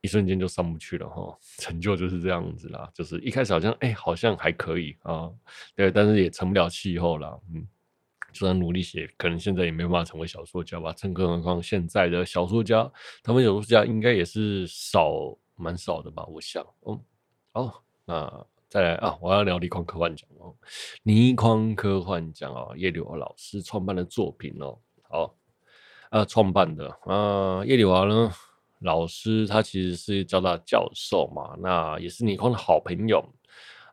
[0.00, 1.38] 一瞬间就上不去了哈。
[1.58, 5.30] 成就就是这样子啦，就是一开始好像哎、好像还可以啊，
[5.76, 7.38] 对，但是也成不了气候啦。
[7.52, 7.68] 嗯，
[8.32, 10.94] 就算努力写，可能现在也没办法成为小说家吧。
[11.12, 12.90] 更何况现在的小说家，
[13.22, 16.24] 他们小说家应该也是少，蛮少的吧？
[16.28, 16.98] 我想，嗯，
[17.52, 20.56] 好，那再来啊，我要聊倪匡科幻奖哦，
[21.02, 25.36] 倪匡科幻奖啊，叶刘华老师创办的作品哦，好。
[26.10, 28.32] 啊，创办的啊，叶刘华呢，
[28.80, 33.24] 老师他其实是交大教授嘛，那也是倪匡的好朋友。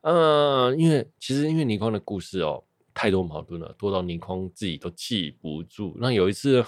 [0.02, 5.96] 嗯、因为其实因为倪匡的故事哦，太多矛盾了，多到倪匡自己都记不住。
[6.00, 6.66] 那有一次，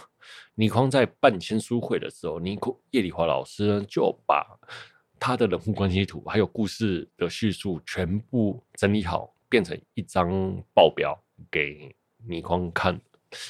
[0.54, 4.46] 倪匡在办签书会的时候，倪匡叶刘华老师呢就把
[5.20, 10.30] 他的人物关系图还有故事的叙述全部整理好，变成一张
[10.76, 11.18] 报表
[11.50, 11.96] 给
[12.28, 13.00] 倪匡看。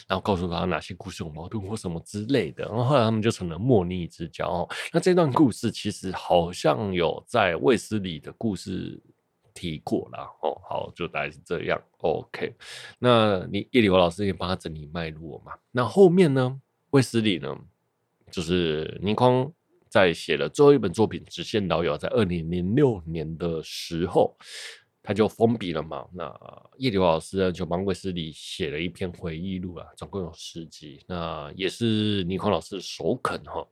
[0.08, 4.70] 然后告诉他哪些故事有矛盾或什么之类的，然后后来他们就成了莫逆之交哦。
[4.92, 9.02] 那这段故事其实好像有在卫斯理的故事
[9.54, 10.30] 提过啦。
[10.42, 10.56] 哦。
[10.70, 11.82] 好，就大概是这样。
[11.98, 12.54] OK，
[13.00, 15.54] 那你叶刘华老师也帮他整理脉络嘛？
[15.72, 16.62] 那后面呢？
[16.92, 17.58] 卫斯理呢？
[18.30, 19.52] 就是倪匡
[19.90, 24.38] 在写了最后一本作品《只羡老友》在二零零六年的时候。
[25.10, 26.32] 他就封笔了嘛，那
[26.78, 33.68] 叶刘老师呢就帮卫斯理写了一篇回忆录啊，总共有十集，那也是倪匡老师的首肯哈，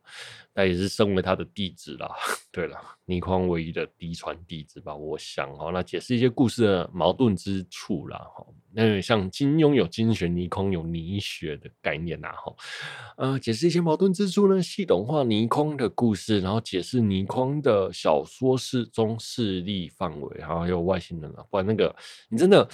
[0.52, 2.10] 那也是身为他的弟子啦。
[2.50, 8.44] 对了，倪匡唯一的嫡传弟子吧，我想哈，那解释一些故事的矛盾之处啦哈。
[8.70, 12.54] 那像金庸有金学，倪匡有倪学的概念呐哈。
[13.16, 21.94] 呃，解释一些矛盾之处呢，系统化倪匡的故事，然后解释倪匡的小说世中势力范围，然后还有外星人不然那个
[22.28, 22.68] 你真的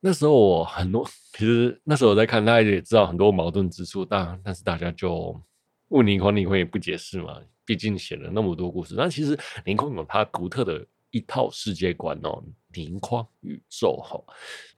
[0.00, 5.40] 那时候我很多， 其实那时候我在看，大家也知道很多矛盾之处，但但是大家就
[5.88, 7.40] 问倪匡，倪匡也不解释嘛。
[7.64, 12.40] 毕竟写了那么多故事，那其实倪匡有他独特的一套世界观哦，
[12.72, 14.22] 倪匡宇宙哈。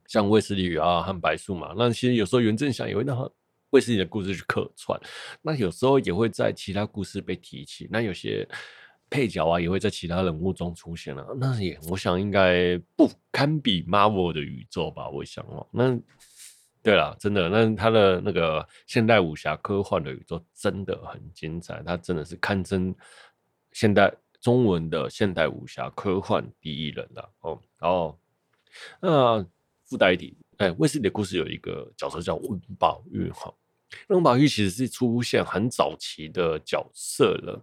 [0.07, 3.31] 像卫斯理啊和白素嘛，那其实有时候袁振祥也会让
[3.69, 4.99] 卫斯理的故事去客串，
[5.43, 8.49] 那有时候也会在其他故事被提起，那有些
[9.11, 15.99] 配角啊也会在其他人物中出现了，那也我想应该不堪比 Marvel 的宇宙吧，我想哦，那
[16.83, 22.95] 对了，真的，那他的那个现代武侠科幻的宇宙真的很精彩，他真的是堪称
[23.73, 28.19] 现代中文的现代武侠科幻第一人了哦，然后
[29.01, 29.47] 那。
[29.91, 33.51] 附带一点，哎，卫斯理的故事有一个角色叫温宝玉哈。
[34.09, 37.63] 温宝玉其实是出现很早期的角色了。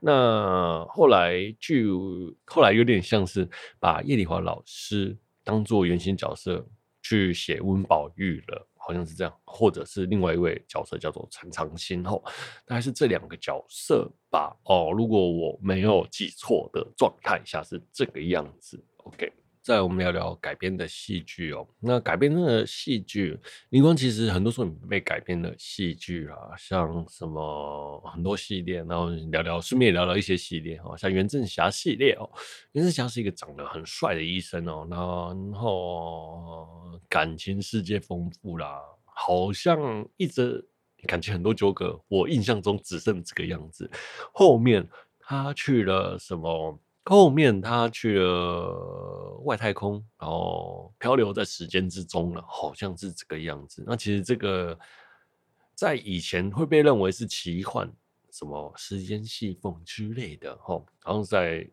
[0.00, 3.48] 那后来就后来有点像是
[3.80, 6.66] 把叶刘华老师当做原型角色
[7.02, 12.22] 去写温宝玉了，好像是这样，或者是另外一位角色叫做陈长兴后，
[12.66, 14.54] 大概是这两个角色吧。
[14.64, 18.84] 哦，如果我没有记错的状态下是这个样子。
[18.98, 19.32] OK。
[19.66, 21.66] 再我们聊聊改编的戏剧哦。
[21.80, 23.36] 那改编的戏剧，
[23.68, 32.30] 倪匡其实很多时候被改编的戏剧啊，像什么很多系列，然后聊聊，顺便聊聊一些系列哦，像袁振霞系列哦。
[32.74, 40.64] 袁振霞是一个长得很帅的医生哦，然后感情世界丰富啦，好像一直
[41.08, 42.00] 感情很多纠葛。
[42.06, 43.90] 我印象中只剩这个样子，
[44.32, 46.78] 后面他去了什么？
[47.08, 53.84] 后面他去了外太空，然后漂流在时间之中了，好像是这个样子。
[53.86, 54.76] 那其实这个
[55.74, 57.88] 在以前会被认为是奇幻，
[58.32, 61.64] 什么时间细缝之类的，哈，好像在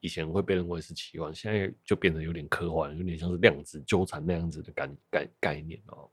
[0.00, 6.10] 以前会被认为是奇幻，现在就变得有点科幻，有点像是量子纠缠那样子的概概概念哦。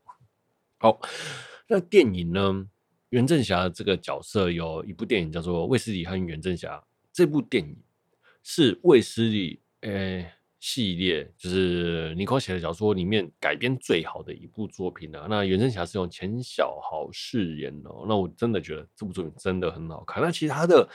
[0.78, 1.00] 好，
[1.66, 2.68] 那电影呢？
[3.08, 6.76] 袁振霞这个角色有一部电影叫做《卫斯理和袁振侠》，
[7.12, 7.76] 这部电影。
[8.42, 20.22] 是卫斯理诶、系列，就是倪匡写的小说里面改编最好的一部作品了、那袁振侠是用钱小豪饰演的、那我真的觉得这部作品真的很好看。
[20.22, 20.88] 那其他的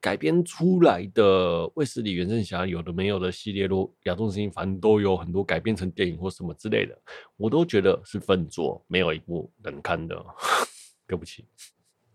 [0.00, 6.96] 改编出来的卫斯理、袁振侠有的没有的系列都亚洲之星，反正都有很多改编成电影或什么之类的，
[7.36, 10.24] 我都觉得是分作，没有一部能看的。
[11.06, 11.44] 对不起。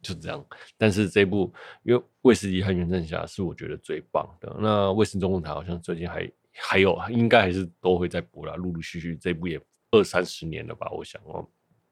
[0.01, 0.45] 就这样，
[0.77, 4.55] 但是这部因为卫斯理和袁振侠是我觉得最棒的。
[4.59, 9.59] 那卫视中文台好像最近还还有，应该还是都会在播啦，陆陆续续这部也
[9.91, 11.47] 二三十年了吧，我想哦。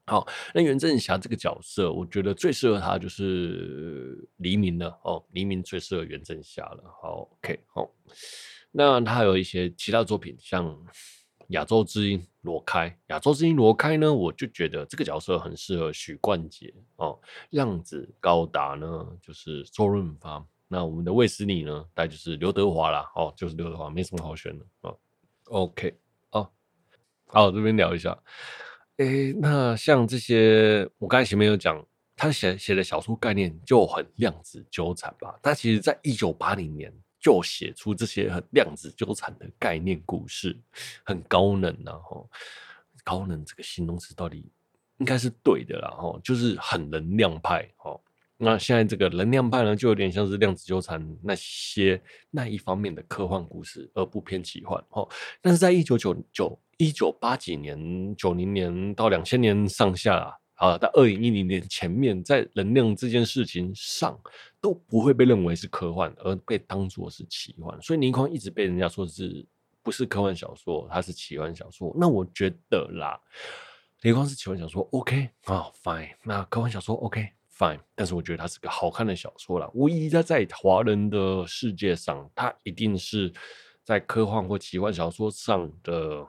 [0.06, 6.82] 好，那袁振霞这个角色，我觉得最适合他就是黎明了哦，黎明最适合袁振霞了。
[7.02, 7.90] 好，OK，好，
[8.70, 10.76] 那他有一些其他作品，像。
[11.48, 17.18] 亚洲之音罗开，亚洲之音罗开呢，我就觉得这个角色很适合许冠杰哦。
[17.50, 20.44] 样子高达呢，就是周润发。
[20.68, 24.98] 那我们的卫斯理呢，大概就是刘德华啦，哦，就是刘德华，没什么好选的哦。
[25.44, 25.98] OK，
[26.32, 26.50] 哦，
[27.26, 28.16] 好，这边聊一下。
[28.98, 31.82] 诶，那像这些，我刚才前面有讲，
[32.14, 35.38] 他写写的小说概念就很量子纠缠吧？
[35.42, 40.56] 他其实在一九八零年就写出这些量子纠缠的概念故事，
[41.04, 42.28] 很高能然后
[43.04, 44.50] 高能这个形容词到底
[44.98, 47.98] 应该是对的啦，哈，就是很能量派，哈。
[48.40, 52.00] 那现在这个能量派呢，就有点像是量子纠缠那些
[52.30, 55.04] 那一方面的科幻故事，而不偏奇幻，哈。
[55.42, 64.16] 但是在一九九九一九八几年、九零年到两千年上下啊，啊，到二零一零年前面，在能量这件事情上
[64.60, 67.80] 都不会被认为是科幻，而被当作是奇幻。
[67.80, 69.46] 所以倪匡一直被人家说是
[69.82, 71.94] 不是科幻小说，它是奇幻小说。
[71.98, 73.20] 那我觉得啦，
[74.02, 76.14] 倪匡是奇幻小说，OK 啊，Fine。
[76.24, 77.32] 那科幻小说，OK。
[77.58, 79.68] fine，但是我觉得它是个好看的小说啦。
[79.74, 83.32] 无疑，它在华人的世界上，它一定是
[83.82, 86.24] 在科幻或奇幻小说上的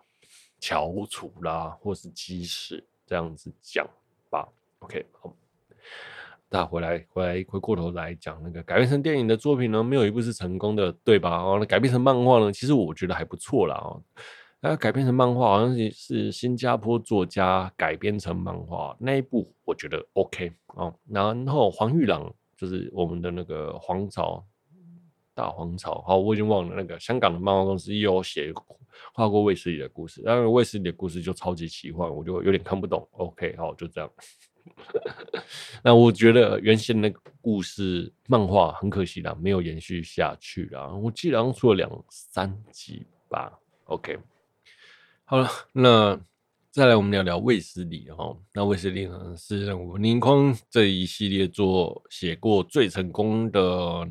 [0.60, 3.88] 翘楚啦，或是基石这样子讲
[4.32, 4.50] 吧。
[4.80, 5.32] OK，好，
[6.52, 11.38] 那回来回来回过头来讲那个改编成电影的作品呢，没有一部是成功的，对吧？
[11.38, 13.76] 哦，那改编成漫画呢，其实我觉得还不错啦。
[13.76, 14.02] 哦。
[14.62, 20.94] 那改编成漫画，好像是是新加坡作家改编成漫画那一部，我觉得 OK 哦。
[21.08, 24.44] 然后黄玉郎就是我们的那个黄巢
[25.34, 28.52] 大黄巢，好，我已经忘了那个香港的漫画公司有写
[29.14, 33.08] 画过卫斯理的故事，但是卫斯理的故事就超级奇幻，我就有点看不懂。
[33.12, 34.12] OK，好，就这样。
[35.84, 40.88] 那我觉得原先那个故事漫画很可惜啦，没有延续下去啦。
[40.88, 43.60] 我记得好像出了两三集吧。
[43.86, 44.18] OK。
[45.26, 46.20] 好了，那
[46.72, 48.36] 再来我们聊聊卫斯理哈。
[48.54, 54.08] 那卫斯理呢是我们倪匡这一系列作写过最成功的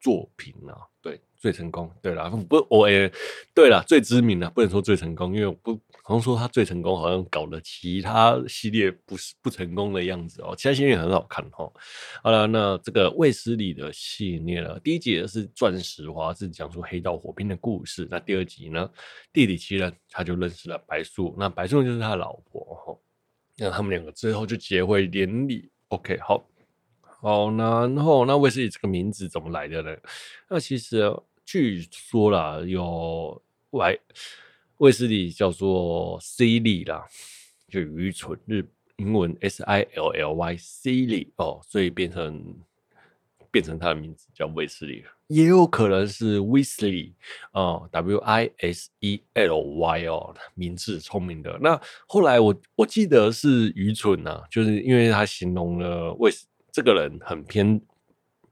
[0.00, 1.20] 作品啊，对。
[1.42, 3.12] 最成功，对啦，不，我也
[3.52, 5.72] 对啦，最知名的不能说最成功，因为我不
[6.04, 10.54] 好像说他最成功，好像搞了其他系列不是不成功的样子哦。
[10.56, 11.72] 其他系列很好看哦。
[12.22, 18.06] 好了，那这个卫斯理的系列呢，第一集是钻石花，是讲述黑道火拼的故事。
[18.08, 18.88] 那第二集呢，
[19.32, 22.96] 地底奇人他就认识了白素，那白素就是他老婆哈。
[23.56, 25.68] 那他们两个最后就结为连理。
[25.88, 26.48] OK，好，
[27.00, 29.96] 好，然后那卫斯理这个名字怎么来的呢？
[30.48, 31.12] 那其实。
[31.44, 33.98] 据说啦，有外
[34.78, 37.04] 卫斯理叫做 silly 啦，
[37.68, 38.64] 就愚蠢，日
[38.96, 42.54] 英文 s i l l y silly 哦，所以变成
[43.50, 47.12] 变成他的名字叫卫斯理，也有可能是 Wesley
[47.52, 51.58] 哦，w i s e l y 哦，名字聪明的。
[51.60, 57.80] 那后来我我记得是愚蠢啊，就是因为他形容了卫斯这个人很偏。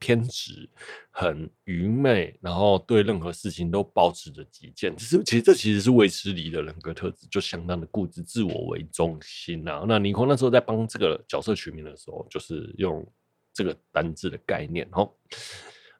[0.01, 0.68] 偏执、
[1.11, 4.96] 很愚昧，然后对任何事情都保持着己见。
[4.96, 9.84] 其实，其实这其实是卫斯理的人格特质，就相当的固执、自我为中心啊。
[9.86, 13.07] 那倪匡那时候在帮这个角色取名的时候，就是用
[13.53, 14.88] 这个单字的概念。
[14.92, 15.12] 哦，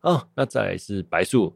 [0.01, 1.55] 啊，那再来是白素，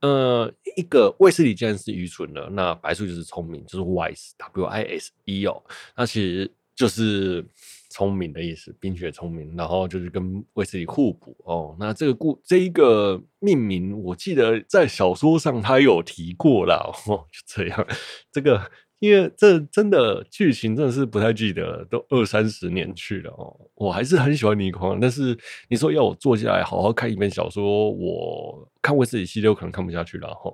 [0.00, 5.62] 呃，一个卫斯理既然是愚蠢的，那白素就是聪明，就是 wise，w i s e 哦。
[5.94, 7.46] 那其实就是。
[7.92, 11.76] 聪明的意思，冰雪聪明，然后就是跟卫斯理互补哦。
[11.78, 16.76] 那这个故这一个命名，我记得在小说上他有提过啦。
[17.06, 17.86] 哦，就这样。
[18.32, 23.54] 这个因为这真的剧情真的是不太记得，都二三十年去了哦。
[23.74, 25.38] 我还是很喜欢倪匡，但是
[25.68, 30.50] 你说要我坐下来好好看一本小说，我看卫斯理系列我可能看不下去了哈。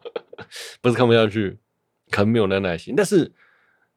[0.82, 1.56] 不是看不下去，
[2.10, 3.32] 可能没有那耐心，但是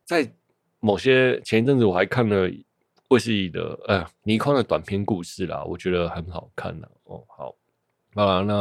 [0.05, 0.35] 在。
[0.79, 2.49] 某些前一阵子我还看了
[3.09, 6.87] 卫斯理的呃倪匡的短篇故事啦，我觉得很好看呐。
[7.05, 7.55] 哦，好，
[8.15, 8.55] 好了，那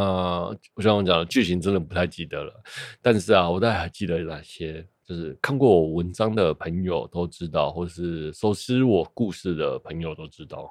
[0.75, 2.63] 我像我讲的剧情真的不太记得了，
[3.01, 4.87] 但是啊，我大概还记得哪些。
[5.09, 10.71] 就是看过我文章的朋友都知道，或是熟悉我故事的朋友都知道，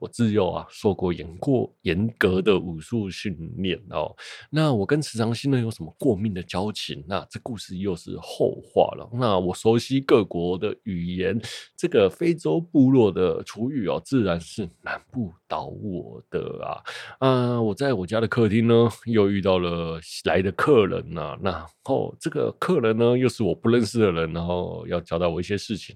[0.00, 4.12] 我自幼啊受过严过严格的武术训练哦。
[4.50, 7.04] 那我跟池长信呢有什么过命的交情？
[7.06, 9.08] 那这故事又是后话了。
[9.12, 11.40] 那我熟悉各国的语言，
[11.76, 16.82] 这个非洲部落的厨语哦，自然是难不倒我的啊。
[17.20, 21.38] 嗯，我在我家的客厅呢，又遇到了来的客人呐、啊。
[21.40, 23.75] 然后这个客人呢，又是我不认。
[23.76, 25.94] 认识的人，然后要交代我一些事情，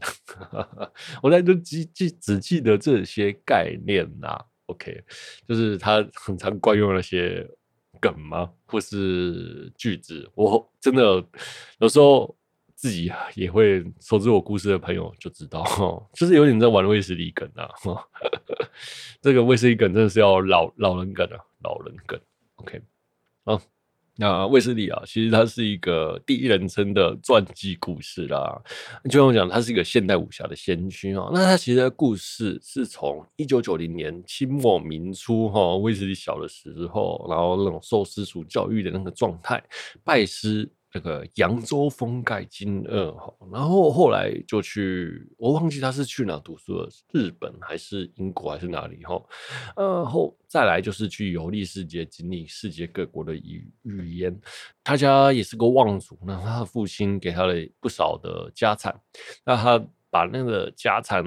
[1.23, 4.45] 我在就记记只记得这些概念呐、啊。
[4.67, 5.03] OK，
[5.49, 7.45] 就是他很常惯用那些
[8.01, 10.31] 梗吗，或是句子。
[10.35, 11.25] 我真的
[11.81, 12.37] 有时候
[12.77, 15.65] 自己也会熟知我故事的朋友就知道，
[16.15, 17.69] 就是有点在玩卫斯理梗啊。
[19.21, 22.21] 这个卫斯理梗真的是要老老人梗啊，老人梗。
[22.57, 22.81] OK，
[23.45, 23.61] 好。
[24.21, 28.63] 那卫斯理啊，其实他是一个第一人称的传记故事啦。
[29.05, 31.31] 就像我讲，他是一个现代武侠的先驱啊。
[31.33, 39.65] 那他其实故事是从一九九零年清末民初哈，卫斯理小的时候，然后那种受私塾教育的那个状态，
[40.05, 40.71] 拜师。
[40.91, 49.23] 这个扬州封盖金二哈，然后后来就去，我忘记他是去哪读书了，日本还是英国还是哪里哈？
[49.77, 54.37] 呃后再来就是去游历世界，经历世界各国的语语言。
[54.83, 59.01] 他家也是个望族，那他的父亲给他了不少的家产，
[59.45, 59.79] 那他
[60.11, 61.25] 把那个家产。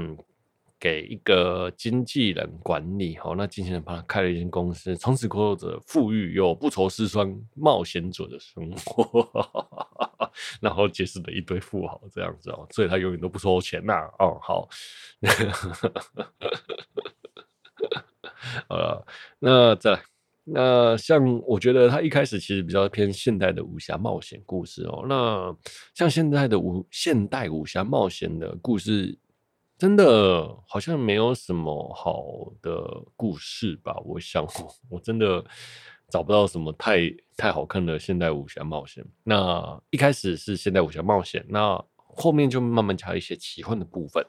[0.84, 9.26] 给一个经纪人管理，好，那经纪人帮他开了一间公司，从此过着富裕又不愁吃穿、冒险者的生活，
[10.60, 14.68] 然后结识了一堆富豪，这样子哦，所以他永远都不收钱呐、哦，好，
[18.68, 19.08] 好了，
[19.40, 20.02] 那再来，
[20.44, 25.56] 那像我觉得他一开始其实比较偏现代的武侠冒险故事哦，那
[25.94, 29.18] 像现在的武现代武侠冒险的故事。
[29.84, 32.24] 真的好像没有什么好
[32.62, 33.94] 的故事吧？
[34.06, 34.48] 我想，
[34.90, 35.44] 我真的
[36.08, 37.02] 找不到什么太
[37.36, 39.06] 太好看的现代武侠冒险。
[39.26, 44.26] 那一开始是现代武侠冒险，那后面就慢慢加一些奇幻的部分。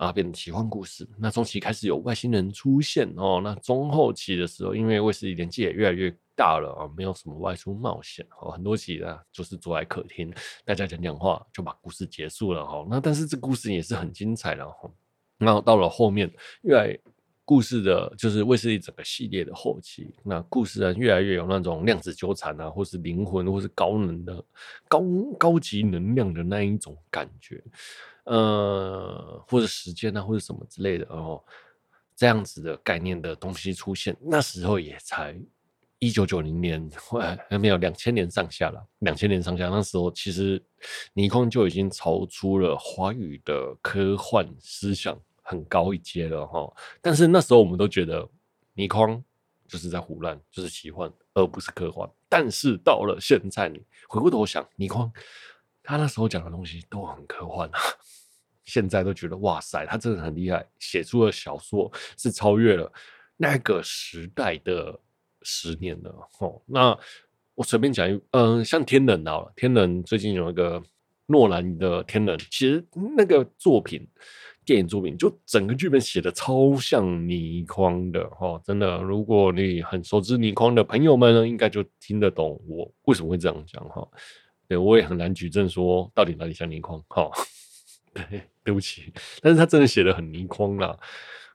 [0.00, 1.06] 啊，变成奇幻故事。
[1.18, 3.38] 那中期开始有外星人出现哦。
[3.44, 8.50] 那中后期的时候，因为卫斯理年纪也越来越大了啊，没有什么外出冒险哦。
[8.50, 10.32] 很多集呢，就是坐在客厅，
[10.64, 12.86] 大家讲讲话，就把故事结束了哦。
[12.88, 14.90] 那但是这故事也是很精彩的哈。
[15.36, 16.32] 那到了后面，
[16.62, 16.98] 越来
[17.50, 24.44] 故事的，就是卫斯理整个系列的后期，那故事啊越来越有那种量子纠缠啊，或是灵魂，或是高能的
[24.86, 25.02] 高
[25.36, 27.60] 高级能量的那一种感觉。
[28.22, 31.44] 呃，或者时间啊，或者什么之类的，然后
[32.14, 35.36] 这样子的概念的东西出现，那时候也才
[35.98, 38.80] 一九九零年，还 没有两千年上下了。
[39.00, 40.62] 两千年上下，那时候其实
[41.14, 45.20] 倪匡就已经超出了华语的科幻思想
[45.50, 46.72] 很高一阶了哈。
[47.02, 48.26] 但是那时候我们都觉得
[48.74, 49.22] 倪匡
[49.66, 52.08] 就是在胡乱，就是奇幻，而不是科幻。
[52.28, 55.12] 但是到了现在，你回过头想，倪匡
[55.82, 57.80] 他那时候讲的东西都很科幻啊。
[58.64, 62.92] 现在都觉得哇塞，他真的很厉害，写出的小说是超越了
[63.36, 64.96] 那个时代的
[65.42, 66.62] 十年了哦。
[66.66, 66.96] 那
[67.56, 70.80] 我随便讲一，嗯、像天能啊，天冷最近有一个
[71.26, 72.86] 诺兰的天冷，其实
[73.16, 74.06] 那个作品，
[74.64, 78.60] 电影作品就整个剧本写的超像倪匡的哦。
[78.64, 84.06] 真的，如果你很熟知倪匡的朋友们呢，应该就听得懂我为什么会这样讲哈。
[84.68, 87.30] 对，我也很难举证说到底哪里像倪匡哈。
[88.14, 90.98] 对，对不起，但是他真的写的很倪匡啦，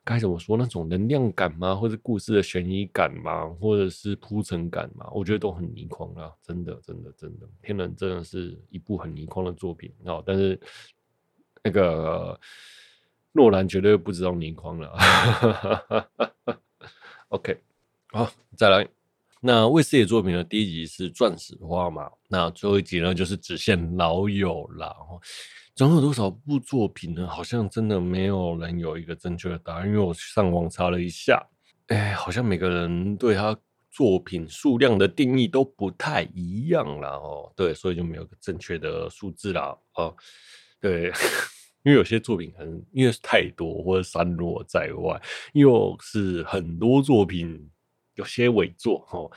[0.05, 0.55] 该怎么说？
[0.55, 1.75] 那种能量感吗？
[1.75, 3.45] 或者故事的悬疑感吗？
[3.59, 5.05] 或者是铺陈感吗？
[5.13, 10.23] 我觉得都很倪匡啊，真的，真的，真的，天人真的是一部很倪匡的作品哦。
[10.25, 10.57] 但是
[11.61, 12.39] 那个
[13.36, 14.93] 诺兰绝对不知道倪匡了。
[17.27, 17.59] OK，
[18.11, 18.88] 好，再来。
[19.41, 22.09] 那卫斯理作品的第一集是钻石花嘛？
[22.29, 24.95] 那最后一集呢，就是只限老友了。
[25.75, 27.27] 总有多少部作品呢？
[27.27, 31.45] 好像真的没有人有一个正确的答案，因为我上网查了一下，
[31.88, 33.55] 哎，好像每个人对他
[33.91, 37.09] 作品数量的定义都不太一样了。
[37.09, 37.51] 哦。
[37.53, 39.77] 对，所以就没有个正确的数字了。
[39.95, 40.15] 哦，
[40.79, 41.11] 对，
[41.86, 45.21] 因为有些作品可能因为太多或者散落在外，
[45.53, 47.69] 又是很多作品
[48.15, 49.31] 有些伪作哦。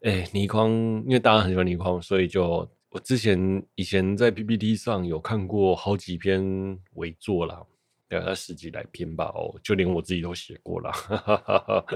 [0.00, 0.70] 哎，倪匡，
[1.04, 2.66] 因为大家很喜欢倪匡，所以就。
[2.92, 7.62] 我之前以前在 PPT 上有看过好几篇伪作啦，
[8.08, 10.90] 大概十几来篇吧，哦，就连我自己都写过了。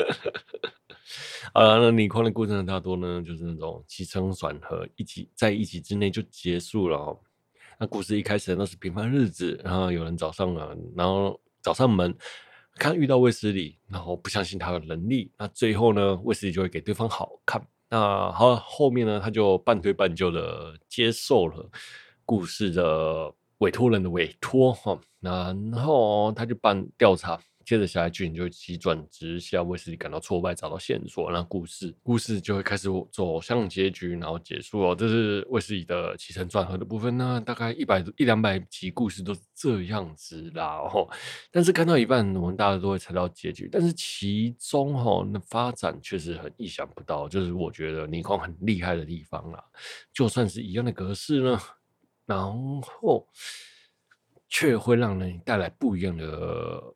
[1.52, 7.18] 啊，那倪匡的故事呢，大多呢就是那种起承转合，一集在一集之内就结束了哦。
[7.78, 12.14] 那故事一开始那是平凡日子，然后有人找上了，然后找上门，
[12.76, 17.60] 看遇到卫斯理，然后不相信他的能力，那最后呢，卫斯理就会给对方好看。
[17.88, 21.70] 那好，后面呢，他就半推半就的接受了
[22.24, 27.40] 故事的委托人的委托哈，然后他就办调查。
[27.64, 34.94] 接着下来剧情就会急转直下，卫斯理感到挫败，找到线索，那故事故事就会开始走向结局，然后结束哦。
[34.94, 40.76] 这是卫斯理的起承转合的部分呢，大概一百一两百集故事都是这样子啦。
[40.76, 41.08] 哦，
[41.50, 49.64] 但是看到一半，我们大家都会猜到结局，但是其中哈那发展确实很意想不到，就是我觉得倪匡很厉害的地方啦。
[50.12, 51.58] 就算是一样的格式呢，
[52.26, 52.38] 然
[52.82, 53.26] 后
[54.48, 56.94] 却会让人带来不一样的。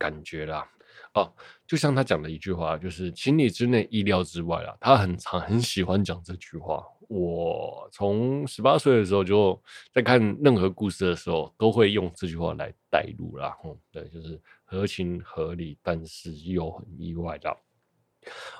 [0.00, 0.66] 感觉啦，
[1.12, 1.30] 哦，
[1.66, 4.74] 就像他讲的一句话，就是情理之内，意料之外啦。
[4.80, 6.82] 他很常很喜欢讲这句话。
[7.06, 9.60] 我从十八岁的时候就
[9.92, 13.54] 在看任何故事的时候，都会用这句话来带入啦。
[13.62, 17.54] 嗯，对，就是合情合理，但是又很意外的。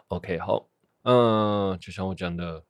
[0.08, 0.68] OK，好，
[1.04, 2.62] 嗯，就像我讲的。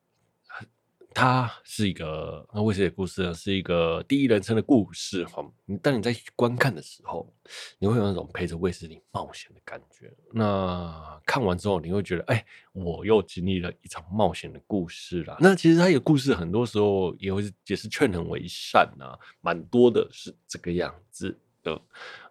[1.12, 5.44] 它是一个那卫斯理的故事呢，是一个第一人称的故事哈。
[5.66, 7.32] 你当你在观看的时候，
[7.78, 10.12] 你会有那种陪着卫斯理冒险的感觉。
[10.32, 15.36] 那看完之后，你会觉得，哎，我又经历了一场冒险的故事啦。
[15.40, 21.38] 那其实它有故事，很多时候也会也是劝人为善啊，蛮多的是这个样子。
[21.62, 21.80] 的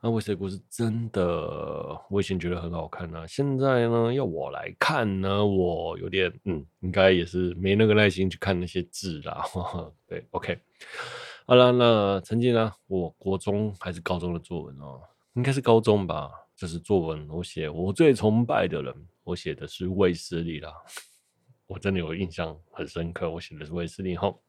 [0.02, 3.26] 那卫斯理故事真的，我以前觉得很好看啊。
[3.28, 9.44] 现在呢，要我来看呢，我有点嗯，应该也是没那个耐心去看那些字啦。
[10.08, 10.58] 对，OK，
[11.46, 15.02] 好了，那曾经呢，我国中还是高中的作文哦，
[15.34, 20.74] 应该是高中吧，就是作文，我写我最崇拜的人，我写的是卫斯理啦。
[21.68, 24.42] 我真的有印象很深刻，我写的是卫斯理吼。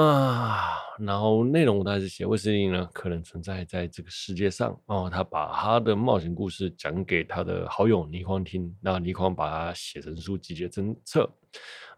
[0.00, 5.10] 啊，然后内容我大概是写卫斯理呢，可能存在在这个世界上哦。
[5.12, 11.28] 他把他的冒险故事讲给他的好友倪匡听，那倪匡把它写成书集结成册。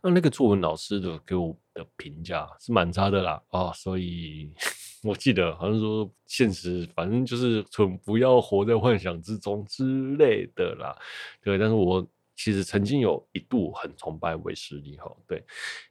[0.03, 4.51] 那那个作文老师的给我的评价是蛮差的啦啊、哦，所以
[5.05, 10.97] 我记得好像说现实反正就是从不要活在幻想之中之类的啦。
[11.43, 12.03] 对，但是我
[12.35, 15.45] 其实曾经有一度很崇拜韦斯理哈，对，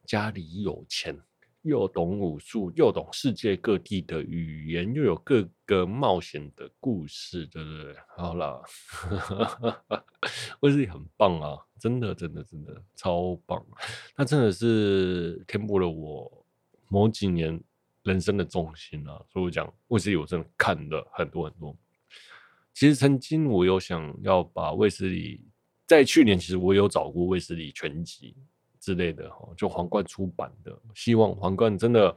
[0.07, 1.15] 家里有钱。
[1.63, 7.95] 又懂武术，又懂世界各地的语言，又有各个冒险的故事，对不对？
[8.15, 8.63] 好了，
[10.61, 13.65] 卫斯理很棒啊，真的，真的，真的超棒！
[14.15, 16.45] 他真的是填补了我
[16.87, 17.61] 某几年
[18.03, 19.21] 人生的重心啊。
[19.29, 21.75] 所以我讲卫斯理，我真的看了很多很多。
[22.73, 25.45] 其实曾经我有想要把卫斯理，
[25.85, 28.35] 在去年其实我有找过卫斯理全集。
[28.89, 32.15] 之类的哈，就皇冠出版的，希望皇冠真的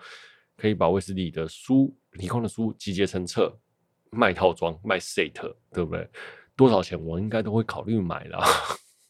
[0.57, 3.55] 可以把卫斯理的书、倪匡的书集结成册，
[4.11, 5.31] 卖套装、卖 set，
[5.71, 6.09] 对不对？
[6.57, 8.43] 多少钱我应该都会考虑买啦，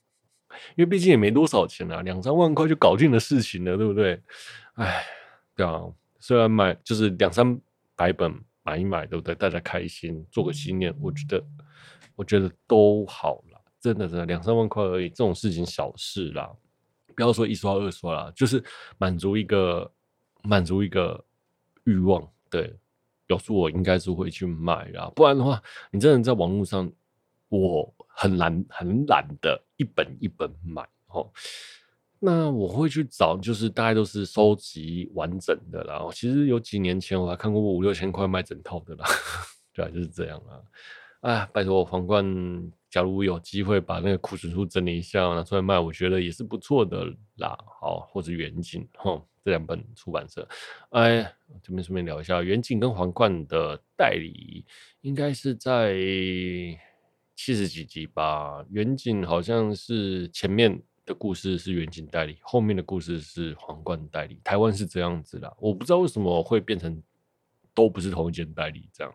[0.74, 4.20] 因为毕竟也没多少钱啊，两三万块就搞定的事情了，对不对？
[4.74, 5.04] 哎，
[5.54, 5.84] 对啊，
[6.18, 7.56] 虽然买就是两三
[7.94, 8.34] 百本
[8.64, 9.36] 买一买，对不对？
[9.36, 11.44] 大家开心，做个纪念，我觉得
[12.16, 16.50] 我觉得都好了，真的真的两三万块而已，这种事情小事啦。
[17.14, 18.62] 不要说一刷二刷啦，就是
[18.98, 19.90] 满足一个
[20.42, 21.24] 满足一个
[21.84, 22.26] 欲望。
[22.50, 22.74] 对，
[23.28, 26.90] 有书我应该是会去买啊，不然的话，你真的在网络上，
[27.48, 31.30] 我很难很懒的一本一本买哦。
[32.24, 36.06] 那我会去找，就是大概都是收集完整的啦。
[36.12, 39.04] 其实有几年前我还看过五六千块卖整套的啦，
[39.74, 40.60] 对啊，就是这样啊。
[41.22, 42.72] 哎，拜托皇冠。
[42.90, 47.06] 假如有机会把那个库存书整理一下拿出来卖，我觉得也是不错的
[47.36, 47.58] 啦。
[47.80, 50.46] 好，或者远景，吼，这两本出版社，
[50.90, 51.22] 哎，
[51.62, 54.66] 这边顺便聊一下，远景跟皇冠的代理
[55.00, 55.94] 应该是在
[57.34, 58.62] 七十几集吧。
[58.68, 64.38] 远景好像是前面的故事是远景代理，后面的故事是皇冠代理。
[64.44, 67.02] 台湾是这样子啦，我不知道为什么会变成
[67.72, 69.14] 都不是同一间代理这样。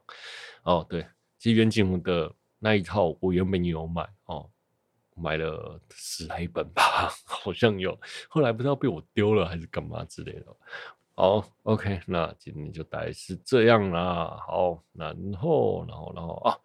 [0.63, 1.05] 哦，对，
[1.37, 2.33] 其实远景的。
[2.59, 4.49] 那一套我原本也有买哦，
[5.15, 7.95] 买了十来本吧， 好像有，
[8.27, 10.45] 后来不知道被我丢了还是干嘛之类的。
[11.13, 14.43] 好，OK，那今天就大概是这样啦。
[14.47, 16.57] 好，然后，然后，然后啊，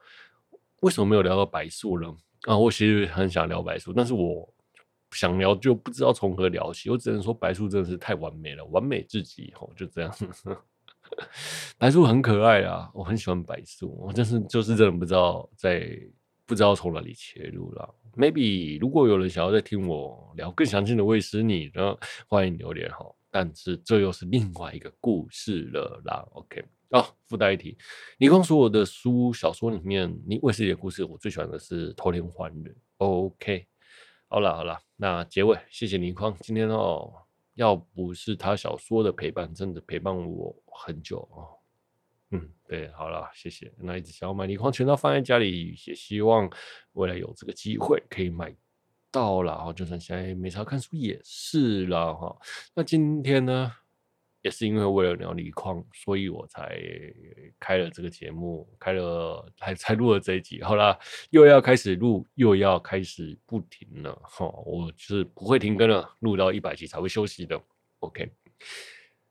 [0.80, 2.16] 为什么没有聊到白素呢？
[2.44, 4.50] 啊，我其实很想聊白素，但是我
[5.10, 6.88] 想聊就不知道从何聊起。
[6.88, 10.14] 我只能说白素真的是太完美了，完美至极哦，就这样。
[11.78, 15.98] 白素很可爱啊，我很喜欢白素，我真是就是真的不知道在
[16.46, 17.94] 不知道从哪里切入了。
[18.14, 21.96] Maybe 如果有人想要再听我聊更详尽的卫斯理，呢
[22.26, 23.06] 欢迎留言哈。
[23.30, 26.22] 但是这又是另外一个故事了啦。
[26.32, 27.76] OK，哦，附带一提，
[28.18, 32.68] 倪匡说我的书小说里面，你卫斯理的故事，我最喜欢的是《偷天换日》。
[32.98, 33.66] OK，
[34.28, 37.21] 好了好了，那结尾谢谢倪匡，今天哦。
[37.54, 41.48] 要不是他小说的陪伴，真的陪伴我很久哦。
[42.30, 43.72] 嗯，对，好了，谢谢。
[43.76, 46.50] 那一直想要买你光全都放在家里，也希望
[46.92, 48.54] 未来有这个机会可以买
[49.10, 49.58] 到了。
[49.58, 52.34] 哈，就算现在没啥看书也是了哈。
[52.74, 53.72] 那今天呢？
[54.42, 56.78] 也是因为为了聊倪匡，所以我才
[57.58, 60.62] 开了这个节目，开了才才录了这一集。
[60.62, 60.98] 好啦，
[61.30, 64.46] 又要开始录，又要开始不停了哈。
[64.66, 67.60] 我是不会停更了，录到一百集才会休息的。
[68.00, 68.30] OK，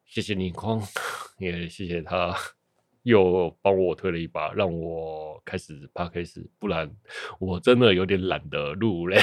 [0.05, 0.82] 谢谢倪匡，
[1.38, 2.34] 也谢谢他
[3.03, 6.89] 又帮我推了一把，让我开始 Podcast，不然
[7.38, 9.20] 我真的有点懒得录嘞。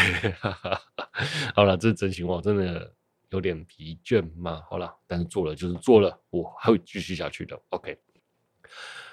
[1.55, 2.93] 好了，这是真心话，真的
[3.31, 4.63] 有点疲倦嘛。
[4.69, 7.61] 好了，但是做了就是做了，我还会继续下去的。
[7.71, 7.99] OK，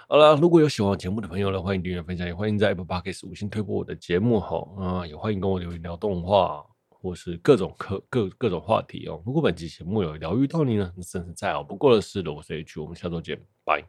[0.08, 4.68] 好了，如果有喜欢我节目的朋友呢，欢迎订阅分享，也欢迎在 Apple Podcast 五星推播我的节目哈。
[4.78, 9.22] 啊，也欢迎跟我留言聊动画或是各种各各各种话题哦。
[9.26, 12.34] 如果本期节目有疗愈到你呢，那真是再好不过的事了。
[12.34, 13.84] 我是 H，我们下周见，拜。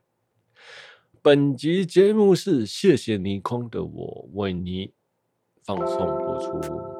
[1.22, 4.92] 本集节目是谢谢倪匡的我为你
[5.64, 6.95] 放送播出。